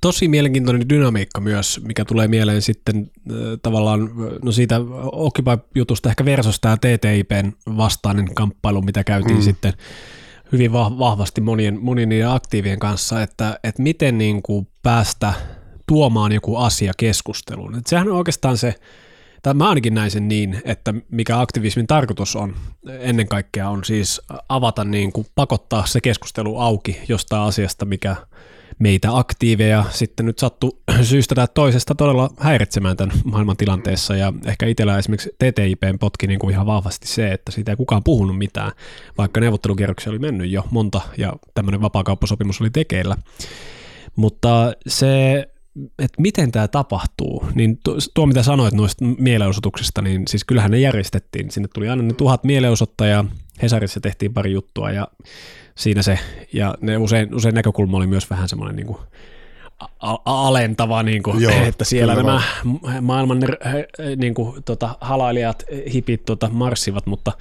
[0.00, 4.10] tosi mielenkiintoinen dynamiikka myös, mikä tulee mieleen sitten äh, tavallaan
[4.42, 4.80] no siitä
[5.12, 9.42] Occupy-jutusta ehkä versus tämä TTIPn vastainen kamppailu, mitä käytiin mm.
[9.42, 9.72] sitten
[10.52, 15.34] hyvin vahvasti monien, monien niiden aktiivien kanssa, että, että miten niin kuin päästä
[15.86, 17.74] tuomaan joku asia keskusteluun.
[17.74, 18.74] Että sehän on oikeastaan se,
[19.42, 22.54] tai mä ainakin näin sen niin, että mikä aktivismin tarkoitus on
[22.88, 28.16] ennen kaikkea on siis avata niin kuin pakottaa se keskustelu auki jostain asiasta, mikä
[28.78, 34.66] meitä aktiiveja sitten nyt sattuu syystä tai toisesta todella häiritsemään tämän maailman tilanteessa ja ehkä
[34.66, 38.72] itsellä esimerkiksi TTIPn potki niin kuin ihan vahvasti se, että siitä ei kukaan puhunut mitään,
[39.18, 43.16] vaikka neuvottelukierroksia oli mennyt jo monta ja tämmöinen vapaakauppasopimus oli tekeillä.
[44.16, 45.46] Mutta se
[45.98, 47.78] että miten tämä tapahtuu, niin
[48.14, 51.50] tuo mitä sanoit noista mielenosoituksista, niin siis kyllähän ne järjestettiin.
[51.50, 53.24] Sinne tuli aina ne tuhat mielenosoittajaa,
[53.62, 55.08] Hesarissa tehtiin pari juttua ja
[55.74, 56.18] siinä se,
[56.52, 58.98] ja ne usein, usein näkökulma oli myös vähän semmoinen niin kuin
[60.24, 63.04] alentava, niin kuin, Joo, että siellä nämä vaan.
[63.04, 63.38] maailman
[64.16, 67.32] niin kuin, tota, halailijat, hipit tota, marssivat, mutta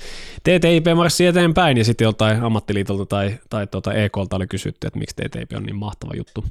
[0.43, 5.15] TTIP marssi eteenpäin ja sitten joltain ammattiliitolta tai, tai tota EKlta oli kysytty, että miksi
[5.15, 6.43] TTIP on niin mahtava juttu.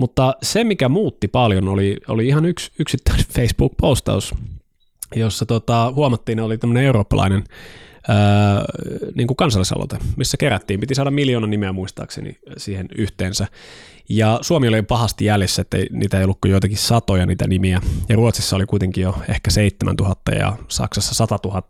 [0.00, 4.34] Mutta se, mikä muutti paljon, oli, oli ihan yksi yksittäinen Facebook-postaus,
[5.16, 7.44] jossa tota, huomattiin, oli tämmöinen eurooppalainen
[8.08, 8.64] ää,
[9.14, 10.80] niin kuin kansallisaloite, missä kerättiin.
[10.80, 13.46] Piti saada miljoona nimeä muistaakseni siihen yhteensä.
[14.08, 17.80] Ja Suomi oli pahasti jäljessä, että niitä ei ollut kuin joitakin satoja niitä nimiä.
[18.08, 21.62] Ja Ruotsissa oli kuitenkin jo ehkä 7000 ja Saksassa 100 000.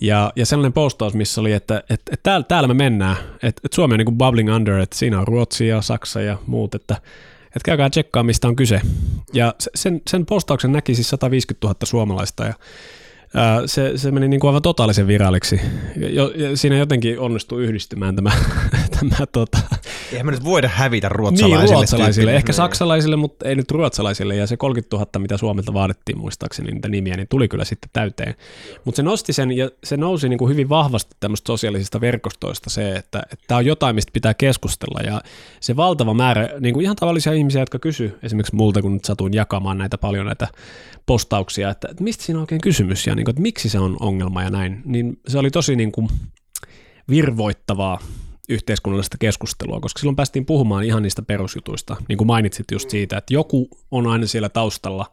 [0.00, 3.74] Ja, ja sellainen postaus, missä oli, että, että, että täällä, täällä me mennään, että, että
[3.74, 6.96] Suomi on niin kuin bubbling under, että siinä on Ruotsi ja Saksa ja muut, että,
[7.56, 8.80] että käykää tsekkaa, mistä on kyse.
[9.32, 12.54] Ja sen, sen postauksen näki siis 150 000 suomalaista ja
[13.66, 15.60] se, se meni niin kuin aivan totaalisen viralliksi.
[15.96, 18.32] Jo, siinä jotenkin onnistui yhdistymään tämä,
[19.00, 19.58] tämä tota...
[20.12, 21.64] Eihän me nyt voida hävitä ruotsalaisille.
[21.64, 24.36] Niin, ruotsalaisille, ehkä saksalaisille, mutta ei nyt ruotsalaisille.
[24.36, 28.34] Ja se 30 000, mitä Suomelta vaadittiin muistaakseni niitä nimiä, niin tuli kyllä sitten täyteen.
[28.84, 32.96] Mutta se nosti sen, ja se nousi niin kuin hyvin vahvasti tämmöistä sosiaalisista verkostoista se,
[32.96, 35.00] että tämä on jotain, mistä pitää keskustella.
[35.00, 35.20] Ja
[35.60, 39.34] se valtava määrä, niin kuin ihan tavallisia ihmisiä, jotka kysy esimerkiksi multa, kun nyt satuin
[39.34, 40.48] jakamaan näitä paljon näitä
[41.06, 43.96] postauksia, että, että mistä siinä on oikein kysymys ja niin kuin, että miksi se on
[44.00, 46.08] ongelma ja näin, niin se oli tosi niin kuin
[47.10, 47.98] virvoittavaa
[48.48, 53.34] yhteiskunnallista keskustelua, koska silloin päästiin puhumaan ihan niistä perusjutuista, niin kuin mainitsit just siitä, että
[53.34, 55.06] joku on aina siellä taustalla,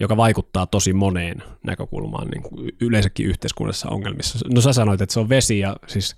[0.00, 4.38] joka vaikuttaa tosi moneen näkökulmaan niin kuin yleensäkin yhteiskunnassa ongelmissa.
[4.54, 6.16] No sä sanoit, että se on vesi ja siis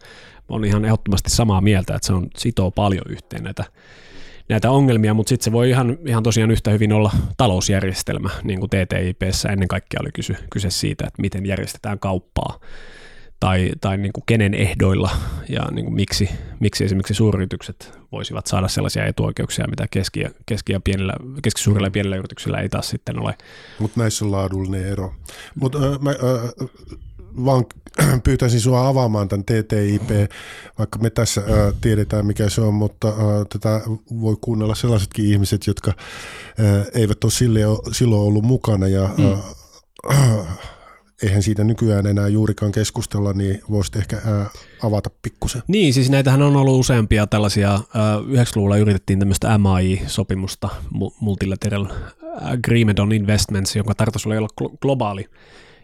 [0.49, 3.65] on ihan ehdottomasti samaa mieltä, että se on sitoo paljon yhteen näitä
[4.49, 8.71] näitä ongelmia, mutta sitten se voi ihan, ihan tosiaan yhtä hyvin olla talousjärjestelmä, niin kuin
[8.71, 12.61] TTIPssä ennen kaikkea oli kyse, kyse siitä, että miten järjestetään kauppaa
[13.41, 15.11] tai, tai niin kuin kenen ehdoilla
[15.49, 16.31] ja niin kuin miksi,
[16.61, 21.91] miksi esimerkiksi suuryritykset voisivat saada sellaisia etuoikeuksia, mitä keski- ja, keski- ja pienillä, keskisuurilla ja
[21.91, 23.35] pienillä yrityksillä ei taas sitten ole.
[23.79, 25.15] Mutta näissä on laadullinen ero.
[25.61, 26.69] Mutta äh, mä, äh,
[27.45, 27.65] vaan
[28.25, 30.31] pyytäisin sinua avaamaan tämän TTIP,
[30.79, 33.81] vaikka me tässä ää, tiedetään mikä se on, mutta ää, tätä
[34.21, 35.93] voi kuunnella sellaisetkin ihmiset, jotka
[36.59, 37.61] ää, eivät ole sille,
[37.93, 39.25] silloin ollut mukana ja mm.
[40.11, 40.45] ää,
[41.23, 44.51] eihän siitä nykyään enää juurikaan keskustella, niin voisit ehkä ää,
[44.83, 45.63] avata pikkusen.
[45.69, 47.81] Niin, siis näitähän on ollut useampia tällaisia,
[48.27, 50.69] 90-luvulla yritettiin tämmöistä MAI-sopimusta,
[51.21, 51.87] Multilateral
[52.41, 54.49] Agreement on Investments, jonka tarkoitus oli olla
[54.81, 55.27] globaali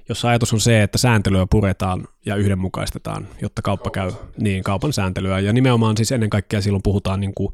[0.08, 5.40] jossa ajatus on se, että sääntelyä puretaan ja yhdenmukaistetaan, jotta kauppa käy niin kaupan sääntelyä.
[5.40, 7.52] Ja nimenomaan siis ennen kaikkea silloin puhutaan niin kuin,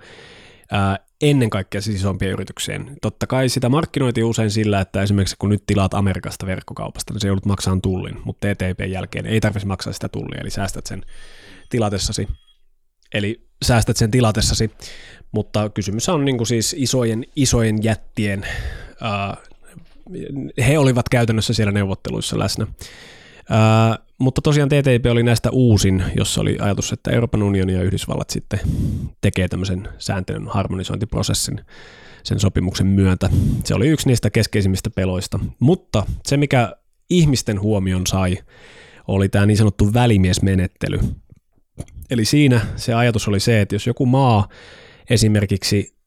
[0.71, 2.97] ää, ennen kaikkea siis isompien yrityksien.
[3.03, 7.27] Totta kai sitä markkinoitiin usein sillä, että esimerkiksi kun nyt tilaat Amerikasta verkkokaupasta, niin se
[7.27, 11.03] joudut maksamaan tullin, mutta TTP jälkeen ei tarvitsisi maksaa sitä tullia, eli säästät sen
[11.71, 12.29] tilatessasi.
[13.15, 14.71] Eli säästät sen tilatessasi,
[15.33, 18.47] mutta kysymys on niin kuin siis isojen, isojen jättien
[19.01, 19.37] ää,
[20.67, 22.67] he olivat käytännössä siellä neuvotteluissa läsnä.
[23.51, 28.31] Ää, mutta tosiaan TTIP oli näistä uusin, jossa oli ajatus, että Euroopan unioni ja Yhdysvallat
[28.31, 28.61] sitten
[29.21, 31.61] tekee tämmöisen sääntelyn harmonisointiprosessin
[32.23, 33.31] sen sopimuksen myötä.
[33.65, 35.39] Se oli yksi niistä keskeisimmistä peloista.
[35.61, 36.77] Mutta se, mikä
[37.11, 38.39] ihmisten huomion sai,
[39.09, 40.99] oli tämä niin sanottu välimiesmenettely.
[42.11, 44.49] Eli siinä se ajatus oli se, että jos joku maa
[45.11, 45.98] esimerkiksi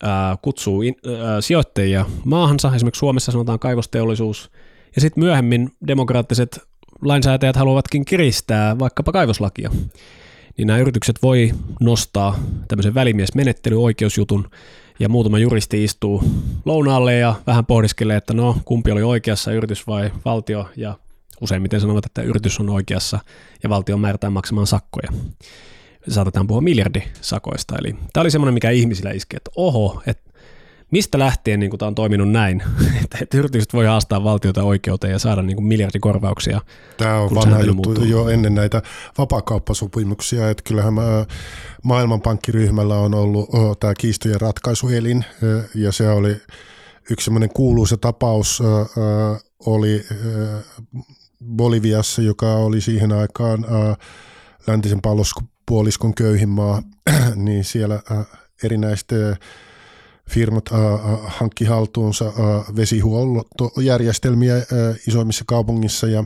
[0.41, 4.51] kutsuu in, ää, sijoittajia maahansa, esimerkiksi Suomessa sanotaan kaivosteollisuus,
[4.95, 6.59] ja sitten myöhemmin demokraattiset
[7.01, 9.69] lainsäätäjät haluavatkin kiristää vaikkapa kaivoslakia,
[10.57, 14.49] niin nämä yritykset voi nostaa tämmöisen välimiesmenettely oikeusjutun
[14.99, 16.23] ja muutama juristi istuu
[16.65, 20.69] lounaalle ja vähän pohdiskelee, että no kumpi oli oikeassa, yritys vai valtio?
[20.75, 20.97] Ja
[21.41, 23.19] useimmiten sanovat, että yritys on oikeassa
[23.63, 25.09] ja valtio määrätään maksamaan sakkoja.
[26.09, 27.75] Saatetaan puhua miljardisakoista.
[27.77, 30.31] Eli tämä oli semmoinen, mikä ihmisillä iskee, että oho, että
[30.91, 32.63] mistä lähtien niin tämä on toiminut näin,
[33.03, 36.61] että, että yritykset voi haastaa valtiota oikeuteen ja saada niin kuin miljardikorvauksia.
[36.97, 38.03] Tämä on vanha juttu muuttuu.
[38.03, 38.81] jo ennen näitä
[39.17, 41.25] vapaakauppasopimuksia, että kyllähän mä,
[41.83, 45.25] maailmanpankkiryhmällä on ollut oh, tämä kiistojen ratkaisuelin
[45.75, 46.35] ja se oli
[47.09, 48.63] yksi semmoinen kuuluisa tapaus
[49.65, 50.05] oli
[51.45, 53.65] Boliviassa, joka oli siihen aikaan
[54.67, 55.01] läntisen
[55.65, 56.81] puoliskon köyhin maa,
[57.35, 57.99] niin siellä
[58.63, 59.15] erinäistä
[60.29, 60.69] firmat
[61.25, 62.25] hankki haltuunsa
[62.75, 64.55] vesihuoltojärjestelmiä
[65.07, 66.23] isoimmissa kaupungissa ja,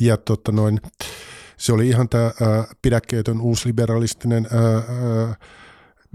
[0.00, 0.80] ja tota noin,
[1.56, 2.32] se oli ihan tämä
[2.82, 4.48] pidäkkeetön uusliberalistinen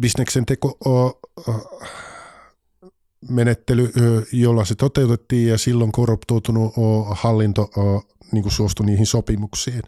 [0.02, 0.78] bisneksen teko
[3.30, 3.92] menettely,
[4.32, 6.74] jolla se toteutettiin ja silloin korruptoitunut
[7.12, 7.70] hallinto
[8.32, 9.82] niin suostui niihin sopimuksiin.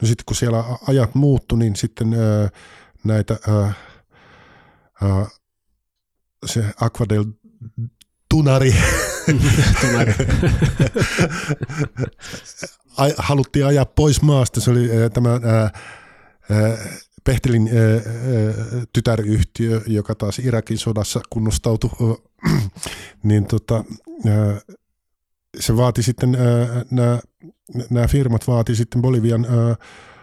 [0.00, 2.16] No sitten kun siellä ajat muuttu, niin sitten
[3.04, 3.38] näitä
[6.46, 7.24] se Aquadel
[8.28, 8.74] tunari,
[9.80, 10.14] tunari.
[13.18, 14.60] haluttiin ajaa pois maasta.
[14.60, 15.30] Se oli tämä
[17.24, 17.70] Pehtelin
[18.92, 22.22] tytäryhtiö, joka taas Irakin sodassa kunnostautui,
[23.22, 23.84] niin tota,
[25.60, 26.36] se vaati sitten,
[26.90, 27.18] nämä
[28.08, 29.46] firmat vaati sitten Bolivian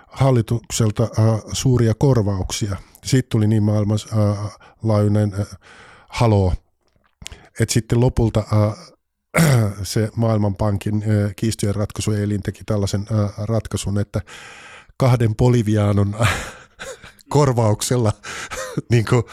[0.07, 1.07] hallitukselta
[1.53, 2.77] suuria korvauksia.
[3.03, 5.33] Siitä tuli niin maailmanlaajuinen
[6.09, 6.53] haloo,
[7.59, 8.43] että sitten lopulta
[9.83, 11.03] se Maailmanpankin
[11.35, 13.05] kiistojen ratkaisuelin teki tällaisen
[13.37, 14.21] ratkaisun, että
[14.97, 16.15] kahden Bolivianon
[17.29, 18.13] korvauksella
[18.91, 19.23] niin kuin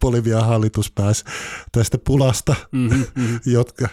[0.00, 1.24] Bolivian hallitus pääsi
[1.72, 3.40] tästä pulasta, mm-hmm, mm-hmm.
[3.46, 3.88] jotka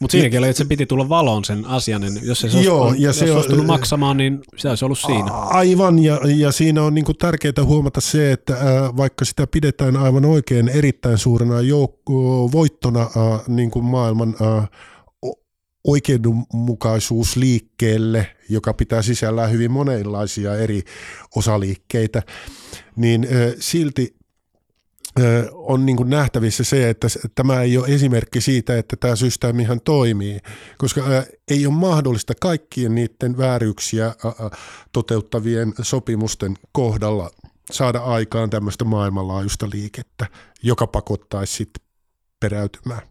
[0.00, 2.94] mutta siinäkin oli, että se piti tulla valoon sen asian, niin jos se olisi Joo,
[2.98, 5.32] ja se olisi on, maksamaan, niin se olisi ollut siinä.
[5.32, 10.24] Aivan, ja, ja siinä on niin tärkeää huomata se, että ää, vaikka sitä pidetään aivan
[10.24, 13.08] oikein erittäin suurena joukko, voittona ää,
[13.48, 14.68] niin kuin maailman ää,
[15.86, 20.82] oikeudenmukaisuusliikkeelle, joka pitää sisällään hyvin monenlaisia eri
[21.36, 22.22] osaliikkeitä,
[22.96, 23.28] niin
[23.60, 24.16] silti
[25.52, 30.40] on niin kuin nähtävissä se, että tämä ei ole esimerkki siitä, että tämä systeemihän toimii,
[30.78, 31.02] koska
[31.50, 34.14] ei ole mahdollista kaikkien niiden vääryyksiä
[34.92, 37.30] toteuttavien sopimusten kohdalla
[37.72, 40.26] saada aikaan tämmöistä maailmanlaajuista liikettä,
[40.62, 41.84] joka pakottaisi sitten
[42.40, 43.02] peräytymään.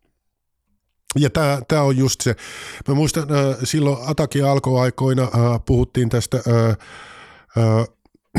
[1.15, 2.35] Ja tämä, tämä on just se.
[2.87, 3.27] Mä muistan
[3.63, 5.29] silloin Atakin alkoaikoina
[5.65, 6.37] puhuttiin tästä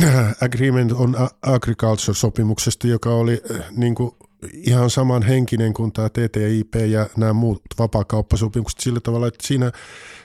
[0.46, 4.10] Agreement on Agriculture-sopimuksesta, joka oli niin kuin
[4.52, 9.72] ihan saman henkinen kuin tämä TTIP ja nämä muut vapaakauppasopimukset sillä tavalla, että siinä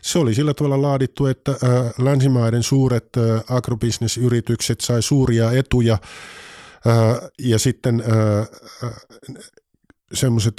[0.02, 1.52] se oli sillä tavalla laadittu, että
[1.98, 3.10] länsimaiden suuret
[3.50, 5.98] agrobisnesyritykset sai suuria etuja
[7.40, 8.04] ja sitten
[10.14, 10.54] semmoiset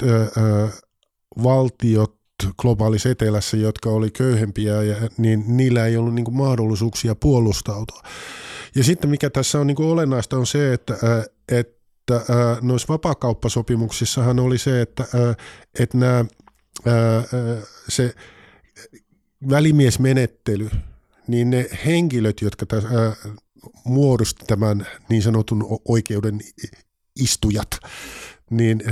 [1.43, 2.15] valtiot
[2.57, 8.01] globaalissa etelässä, jotka oli köyhempiä, ja, niin niillä ei ollut niin mahdollisuuksia puolustautua.
[8.75, 10.95] Ja sitten mikä tässä on niin kuin olennaista on se, että,
[11.51, 12.21] että
[12.61, 15.05] noissa vapaakauppasopimuksissahan oli se, että,
[15.79, 16.25] että nämä,
[17.89, 18.15] se
[19.49, 20.69] välimiesmenettely,
[21.27, 22.89] niin ne henkilöt, jotka tässä,
[23.85, 26.39] muodosti tämän niin sanotun oikeuden
[27.15, 27.79] istujat,
[28.49, 28.83] niin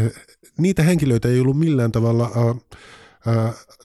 [0.58, 2.32] niitä henkilöitä ei ollut millään tavalla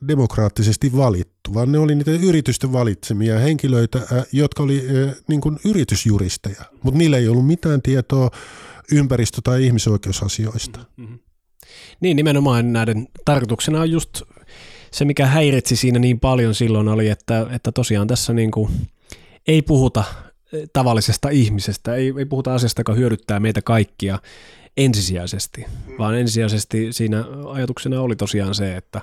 [0.09, 4.01] demokraattisesti valittu, vaan ne oli niitä yritysten valitsemia henkilöitä,
[4.33, 4.83] jotka oli
[5.29, 8.31] niin kuin yritysjuristeja, mutta niillä ei ollut mitään tietoa
[8.93, 10.81] ympäristö- tai ihmisoikeusasioista.
[10.97, 11.19] Mm-hmm.
[12.01, 14.23] Niin, nimenomaan näiden tarkoituksena on just
[14.91, 18.71] se, mikä häiritsi siinä niin paljon silloin oli, että, että tosiaan tässä niin kuin
[19.47, 20.05] ei puhuta
[20.73, 24.19] tavallisesta ihmisestä, ei, ei puhuta asiasta, joka hyödyttää meitä kaikkia,
[24.77, 25.65] ensisijaisesti,
[25.99, 29.01] vaan ensisijaisesti siinä ajatuksena oli tosiaan se, että,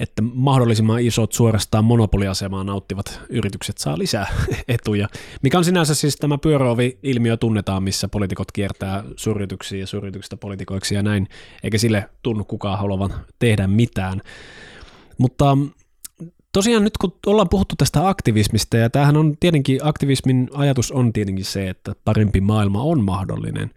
[0.00, 4.26] että mahdollisimman isot suorastaan monopoliasemaa nauttivat yritykset saa lisää
[4.68, 5.08] etuja,
[5.42, 11.02] mikä on sinänsä siis tämä pyöröovi-ilmiö tunnetaan, missä poliitikot kiertää suuryrityksiä ja suuryrityksistä poliitikoiksi ja
[11.02, 11.28] näin,
[11.62, 14.20] eikä sille tunnu kukaan haluavan tehdä mitään.
[15.18, 15.56] Mutta
[16.52, 21.44] tosiaan nyt kun ollaan puhuttu tästä aktivismista, ja tämähän on tietenkin, aktivismin ajatus on tietenkin
[21.44, 23.70] se, että parempi maailma on mahdollinen,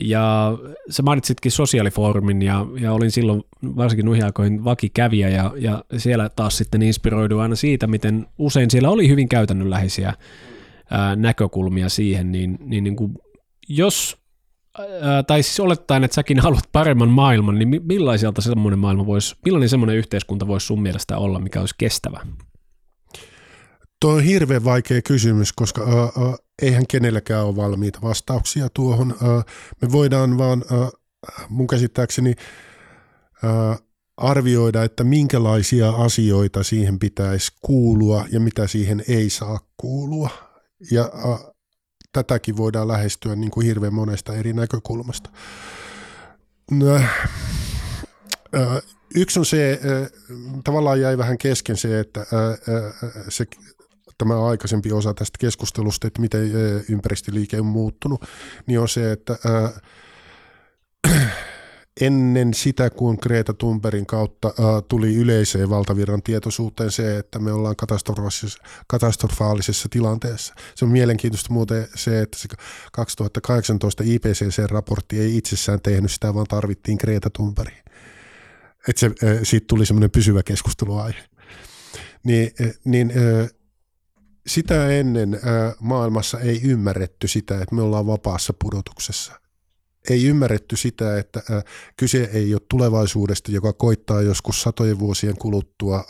[0.00, 0.52] ja
[0.90, 3.42] sä mainitsitkin sosiaalifoorumin ja, ja olin silloin
[3.76, 8.90] varsinkin noihin aikoihin vakikävijä ja, ja siellä taas sitten inspiroiduin aina siitä, miten usein siellä
[8.90, 10.14] oli hyvin käytännönläheisiä
[10.90, 13.14] ää, näkökulmia siihen, niin, niin, niin kuin,
[13.68, 14.16] jos,
[15.00, 19.68] ää, tai siis olettaen, että säkin haluat paremman maailman, niin millaiselta semmoinen maailma voisi, millainen
[19.68, 22.20] semmoinen yhteiskunta voisi sun mielestä olla, mikä olisi kestävä?
[24.00, 29.14] Tuo on hirveän vaikea kysymys, koska uh, uh, eihän kenelläkään ole valmiita vastauksia tuohon.
[29.82, 30.64] Me voidaan vaan
[31.48, 32.34] mun käsittääkseni
[34.16, 40.30] arvioida, että minkälaisia asioita siihen pitäisi kuulua ja mitä siihen ei saa kuulua.
[40.90, 41.10] Ja
[42.12, 45.30] tätäkin voidaan lähestyä niin kuin hirveän monesta eri näkökulmasta.
[49.14, 49.80] Yksi on se,
[50.64, 52.26] tavallaan jäi vähän kesken se, että
[53.28, 53.46] se
[54.18, 56.52] tämä aikaisempi osa tästä keskustelusta, että miten
[56.88, 58.24] ympäristöliike on muuttunut,
[58.66, 59.38] niin on se, että
[62.00, 64.52] ennen sitä, kun Greta Thunbergin kautta
[64.88, 70.54] tuli yleiseen valtavirran tietoisuuteen se, että me ollaan katastrofaalisessa, katastrofaalisessa tilanteessa.
[70.74, 72.48] Se on mielenkiintoista muuten se, että se
[72.92, 77.74] 2018 IPCC-raportti ei itsessään tehnyt sitä, vaan tarvittiin Greta Thunberg.
[78.88, 79.10] Että se,
[79.42, 81.24] siitä tuli semmoinen pysyvä keskusteluaihe.
[82.24, 82.50] Niin,
[82.84, 83.12] niin
[84.48, 85.40] sitä ennen
[85.80, 89.40] maailmassa ei ymmärretty sitä, että me ollaan vapaassa pudotuksessa.
[90.10, 91.42] Ei ymmärretty sitä, että
[91.96, 96.04] kyse ei ole tulevaisuudesta, joka koittaa joskus satojen vuosien kuluttua,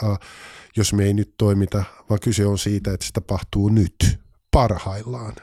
[0.76, 4.18] jos me ei nyt toimita, vaan kyse on siitä, että se tapahtuu nyt,
[4.51, 5.34] parhaillaan,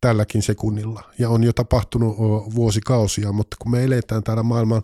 [0.00, 1.02] tälläkin sekunnilla.
[1.18, 2.16] Ja on jo tapahtunut
[2.54, 4.82] vuosikausia, mutta kun me eletään täällä maailman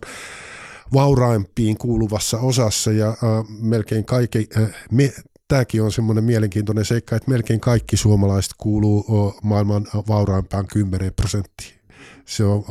[0.93, 3.17] vauraimpiin kuuluvassa osassa ja
[3.61, 4.49] melkein kaikki,
[4.91, 5.13] me
[5.47, 11.79] tämäkin on semmoinen mielenkiintoinen seikka, että melkein kaikki suomalaiset kuuluu maailman vauraimpaan 10 prosenttiin.
[12.25, 12.63] Se on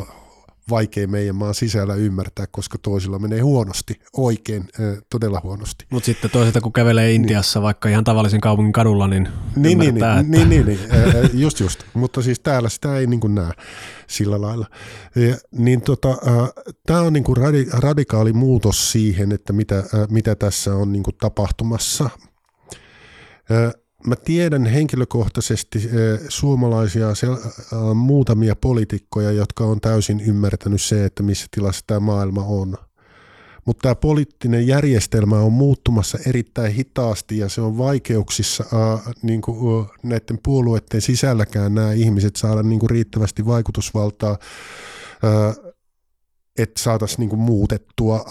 [0.70, 4.68] vaikea meidän maan sisällä ymmärtää, koska toisilla menee huonosti, oikein
[5.10, 5.86] todella huonosti.
[5.90, 7.20] Mutta sitten toisaalta kun kävelee niin.
[7.20, 7.64] Intiassa niin.
[7.64, 10.24] vaikka ihan tavallisen kaupungin kadulla, niin niin, niin, niin, että...
[10.28, 10.78] niin, niin, niin,
[11.44, 13.52] just just, mutta siis täällä sitä ei niin kuin näe
[14.06, 14.66] sillä lailla.
[15.16, 16.16] Ja, niin tota,
[16.86, 17.38] tämä on niin kuin
[17.72, 22.10] radikaali muutos siihen, että mitä, mitä tässä on niin kuin tapahtumassa–
[24.06, 25.90] Mä tiedän henkilökohtaisesti
[26.28, 27.08] suomalaisia
[27.94, 32.76] muutamia poliitikkoja, jotka on täysin ymmärtänyt se, että missä tilassa tämä maailma on.
[33.64, 38.64] Mutta tämä poliittinen järjestelmä on muuttumassa erittäin hitaasti ja se on vaikeuksissa
[39.22, 44.38] niin kuin näiden puolueiden sisälläkään nämä ihmiset saada niin kuin riittävästi vaikutusvaltaa,
[46.58, 48.24] että saataisiin niin muutettua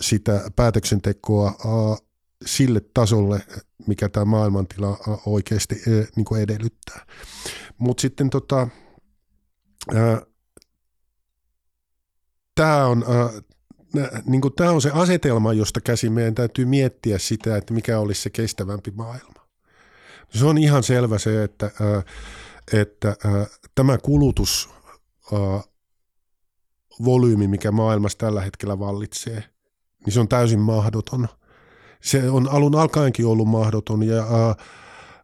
[0.00, 1.54] sitä päätöksentekoa
[2.44, 3.40] sille tasolle,
[3.86, 5.82] mikä tämä maailmantila oikeasti
[6.16, 7.06] niin kuin edellyttää.
[7.78, 8.68] Mutta sitten tota,
[12.54, 13.04] tämä on,
[14.26, 18.22] niin kuin tämä on se asetelma, josta käsin meidän täytyy miettiä sitä, että mikä olisi
[18.22, 19.46] se kestävämpi maailma.
[20.34, 21.70] Se on ihan selvä se, että,
[22.72, 23.16] että
[23.74, 24.70] tämä kulutus
[27.04, 29.44] volyymi, mikä maailmassa tällä hetkellä vallitsee,
[30.06, 31.28] niin se on täysin mahdoton–
[32.06, 34.54] se on alun alkaenkin ollut mahdoton ja ää,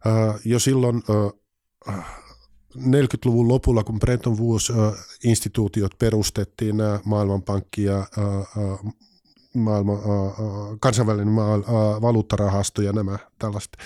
[0.05, 2.03] ää, jo silloin ää,
[2.77, 8.93] 40-luvun lopulla, kun Bretton Woods-instituutiot perustettiin, nämä Maailmanpankki ja ää,
[9.53, 9.97] maailman,
[10.79, 11.61] kansainvälinen maa,
[12.01, 13.77] valuuttarahasto ja nämä tällaiset,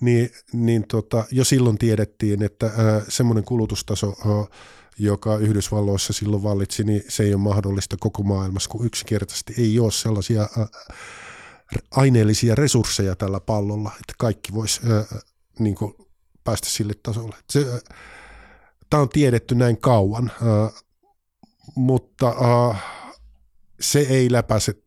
[0.00, 2.70] niin, niin tota, jo silloin tiedettiin, että
[3.08, 4.14] semmoinen kulutustaso,
[4.98, 9.92] joka Yhdysvalloissa silloin vallitsi, niin se ei ole mahdollista koko maailmassa, kun yksinkertaisesti ei ole
[9.92, 10.48] sellaisia
[11.90, 14.80] aineellisia resursseja tällä pallolla, että kaikki voisi
[15.58, 15.76] niin
[16.44, 17.36] päästä sille tasolle.
[17.50, 17.82] Se,
[18.90, 20.32] tämä on tiedetty näin kauan,
[21.74, 22.34] mutta
[23.80, 24.82] se ei läpäise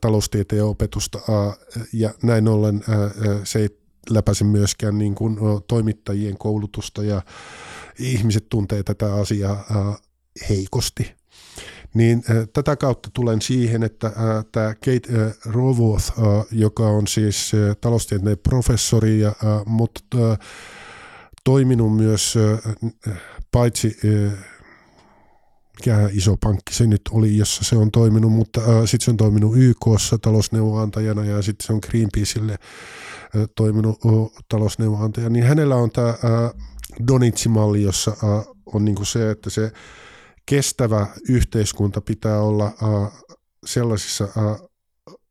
[0.00, 1.18] taloustieteen opetusta
[1.92, 2.84] ja näin ollen
[3.44, 3.68] se ei
[4.10, 7.22] läpäise myöskään niin kuin toimittajien koulutusta ja
[7.98, 9.64] ihmiset tuntee tätä asiaa
[10.48, 11.21] heikosti
[11.94, 14.14] niin äh, tätä kautta tulen siihen, että äh,
[14.52, 19.32] tämä Kate äh, Roworth, äh, joka on siis taloustieteen professori, ja,
[19.66, 20.38] mutta
[21.44, 22.34] toiminut myös
[23.52, 23.98] paitsi
[25.76, 29.56] mikä iso pankki se nyt oli, jossa se on toiminut, mutta sitten se on toiminut
[29.56, 32.58] YKssa talousneuvonantajana ja sitten se on Greenpeaceille
[33.54, 34.00] toiminut
[34.54, 36.16] äh, niin hänellä on tämä äh,
[37.06, 38.16] Donitsi-malli, jossa
[38.66, 39.72] on niinku se, että se
[40.46, 43.12] kestävä yhteiskunta pitää olla äh,
[43.66, 44.68] sellaisissa äh,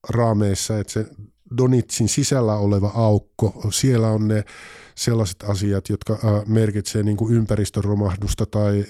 [0.10, 1.06] raameissa, että se
[1.58, 4.44] Donitsin sisällä oleva aukko, siellä on ne
[4.96, 8.86] sellaiset asiat, jotka äh, merkitsee niin kuin ympäristöromahdusta tai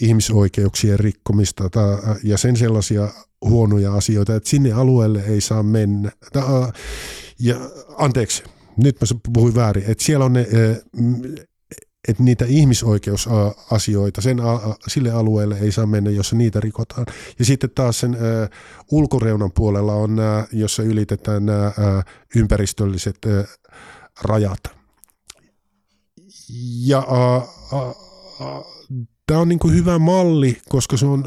[0.00, 3.08] ihmisoikeuksien rikkomista tai, ja sen sellaisia
[3.44, 6.12] huonoja asioita, että sinne alueelle ei saa mennä.
[7.38, 7.56] Ja,
[7.98, 8.42] anteeksi,
[8.76, 10.46] nyt mä puhuin väärin, että siellä on ne,
[12.08, 14.38] että niitä ihmisoikeusasioita sen,
[14.88, 17.06] sille alueelle ei saa mennä, jossa niitä rikotaan.
[17.38, 18.16] Ja sitten taas sen
[18.90, 21.72] ulkoreunan puolella on nämä, jossa ylitetään nämä
[22.36, 23.18] ympäristölliset
[24.22, 24.60] rajat.
[26.84, 27.06] Ja
[29.26, 31.24] tämä on niin kuin hyvä malli, koska se on...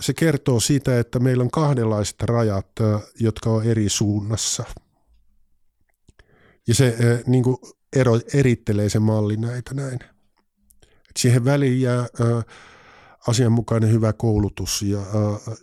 [0.00, 2.70] se kertoo siitä, että meillä on kahdenlaiset rajat,
[3.20, 4.64] jotka on eri suunnassa–
[6.68, 7.56] ja se niin kuin
[7.94, 9.98] ero, erittelee se malli näitä näin.
[10.82, 12.44] Et siihen väliin jää äh,
[13.28, 15.56] asianmukainen hyvä koulutus, ja, äh,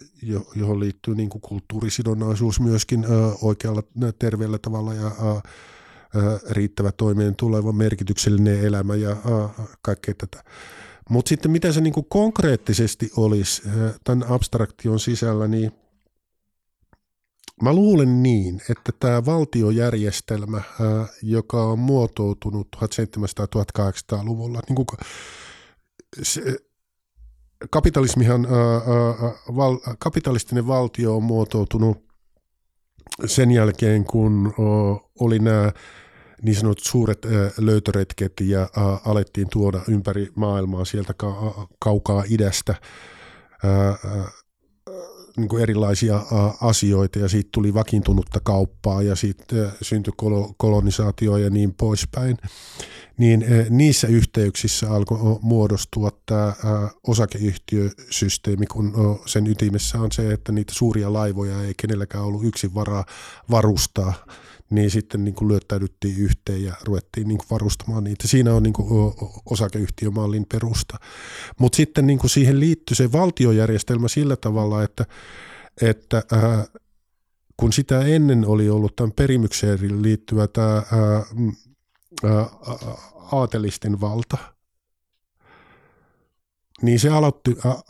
[0.55, 3.83] johon liittyy niin kuin kulttuurisidonnaisuus myöskin äh, oikealla
[4.19, 5.41] terveellä tavalla ja äh,
[6.49, 10.43] riittävä toimeen tuleva merkityksellinen elämä ja äh, kaikkea tätä.
[11.09, 13.61] Mutta sitten mitä se niinku konkreettisesti olisi
[14.03, 15.71] tämän abstraktion sisällä, niin
[17.61, 20.61] Mä luulen niin, että tämä valtiojärjestelmä,
[21.21, 24.87] joka on muotoutunut 1700-1800-luvulla, niin kuin
[26.21, 26.57] se,
[27.69, 28.47] kapitalismihan,
[29.55, 31.97] val, kapitalistinen valtio on muotoutunut
[33.25, 34.53] sen jälkeen, kun
[35.19, 35.71] oli nämä
[36.41, 37.25] niin sanotut suuret
[37.57, 38.69] löytöretket ja
[39.05, 41.13] alettiin tuoda ympäri maailmaa sieltä
[41.79, 42.75] kaukaa idästä
[45.41, 46.21] niin kuin erilaisia
[46.61, 50.13] asioita ja siitä tuli vakiintunutta kauppaa ja sitten syntyi
[50.57, 52.37] kolonisaatio ja niin poispäin,
[53.17, 56.53] niin niissä yhteyksissä alkoi muodostua tämä
[57.07, 63.05] osakeyhtiösysteemi, kun sen ytimessä on se, että niitä suuria laivoja ei kenelläkään ollut yksin varaa
[63.51, 64.13] varustaa
[64.71, 68.27] niin sitten niin kuin lyöttäydyttiin yhteen ja ruvettiin niin kuin varustamaan niitä.
[68.27, 69.13] Siinä on niin kuin
[69.45, 70.97] osakeyhtiömallin perusta.
[71.59, 75.05] Mutta sitten niin kuin siihen liittyy se valtiojärjestelmä sillä tavalla, että,
[75.81, 76.65] että ää,
[77.57, 80.83] kun sitä ennen oli ollut tämän perimykseen liittyvä tämä ää,
[82.23, 82.45] ää,
[83.31, 84.37] aatelisten valta,
[86.81, 87.81] niin se aloitti ää, ää,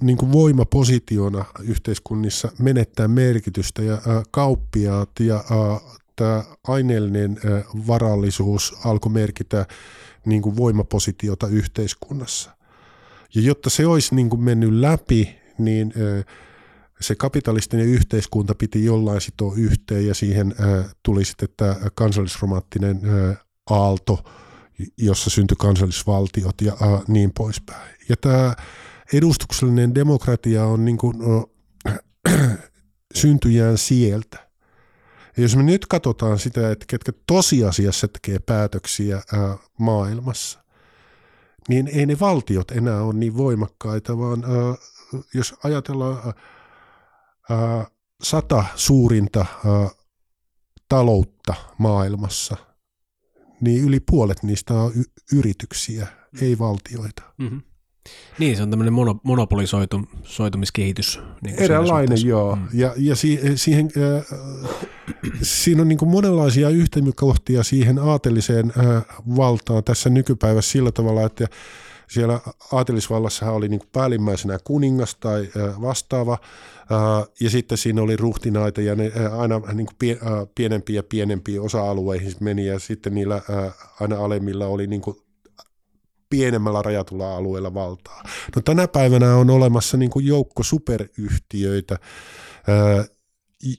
[0.00, 7.40] niin kuin voimapositiona yhteiskunnissa menettää merkitystä ja ää, kauppiaat ja ää, tämä aineellinen
[7.86, 9.66] varallisuus alkoi merkitä
[10.26, 12.50] niin kuin voimapositiota yhteiskunnassa.
[13.34, 15.92] Ja jotta se olisi niin kuin mennyt läpi, niin
[17.00, 20.54] se kapitalistinen yhteiskunta piti jollain sitoa yhteen ja siihen
[21.02, 23.00] tuli sitten tämä kansallisromanttinen
[23.70, 24.24] aalto,
[24.98, 26.76] jossa syntyi kansallisvaltiot ja
[27.08, 27.90] niin poispäin.
[28.08, 28.54] Ja tämä
[29.12, 31.16] edustuksellinen demokratia on niin kuin,
[33.14, 34.47] syntyjään sieltä.
[35.38, 40.64] Ja jos me nyt katsotaan sitä, että ketkä tosiasiassa tekee päätöksiä ää, maailmassa,
[41.68, 44.74] niin ei ne valtiot enää ole niin voimakkaita, vaan ää,
[45.34, 46.34] jos ajatellaan
[47.50, 47.86] ää,
[48.22, 49.88] sata suurinta ää,
[50.88, 52.56] taloutta maailmassa,
[53.60, 56.06] niin yli puolet niistä on y- yrityksiä,
[56.42, 57.22] ei valtioita.
[57.38, 57.62] Mm-hmm.
[58.38, 61.20] Niin, se on tämmöinen mono, monopolisoitumiskehitys.
[61.42, 62.56] Niin Eräänlainen, joo.
[62.56, 62.68] Mm.
[62.72, 64.38] Ja, ja si, siihen, äh,
[65.42, 69.04] siinä on niin kuin monenlaisia yhteydenkohtia siihen aateliseen äh,
[69.36, 71.46] valtaan tässä nykypäivässä sillä tavalla, että
[72.08, 72.40] siellä
[72.72, 78.80] aatelisvallassahan oli niin kuin päällimmäisenä kuningas tai äh, vastaava, äh, ja sitten siinä oli ruhtinaita,
[78.80, 83.14] ja ne äh, aina niin kuin pie, äh, pienempiä ja pienempiä osa-alueihin meni, ja sitten
[83.14, 85.16] niillä äh, aina alemmilla oli niin kuin
[86.30, 88.22] pienemmällä rajatulla alueella valtaa.
[88.56, 91.98] No tänä päivänä on olemassa niin kuin joukko superyhtiöitä,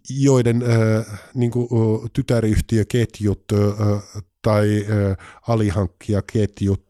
[0.09, 0.63] joiden
[1.33, 1.67] niin kuin
[2.13, 3.43] tytäryhtiöketjut
[4.41, 4.85] tai
[5.47, 6.83] alihankkijaketjut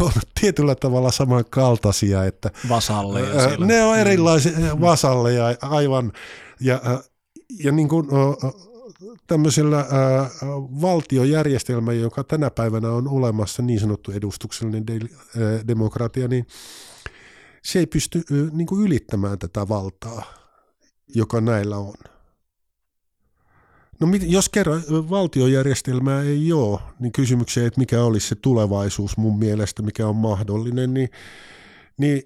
[0.00, 2.24] on tietyllä tavalla samankaltaisia.
[2.24, 3.66] Että, vasalleja siellä.
[3.66, 4.00] Ne on mm.
[4.00, 6.12] erilaisia vasalleja aivan.
[6.60, 6.80] Ja,
[7.64, 8.06] ja niin kuin,
[9.26, 10.30] tämmöisellä ää,
[10.80, 16.46] valtiojärjestelmä, joka tänä päivänä on olemassa, niin sanottu edustuksellinen de, ää, demokratia, niin
[17.62, 20.22] se ei pysty ää, niin kuin ylittämään tätä valtaa,
[21.14, 21.94] joka näillä on.
[24.00, 29.82] No jos kerran valtiojärjestelmää ei ole, niin kysymykseen, että mikä olisi se tulevaisuus mun mielestä,
[29.82, 31.08] mikä on mahdollinen, niin,
[31.98, 32.22] niin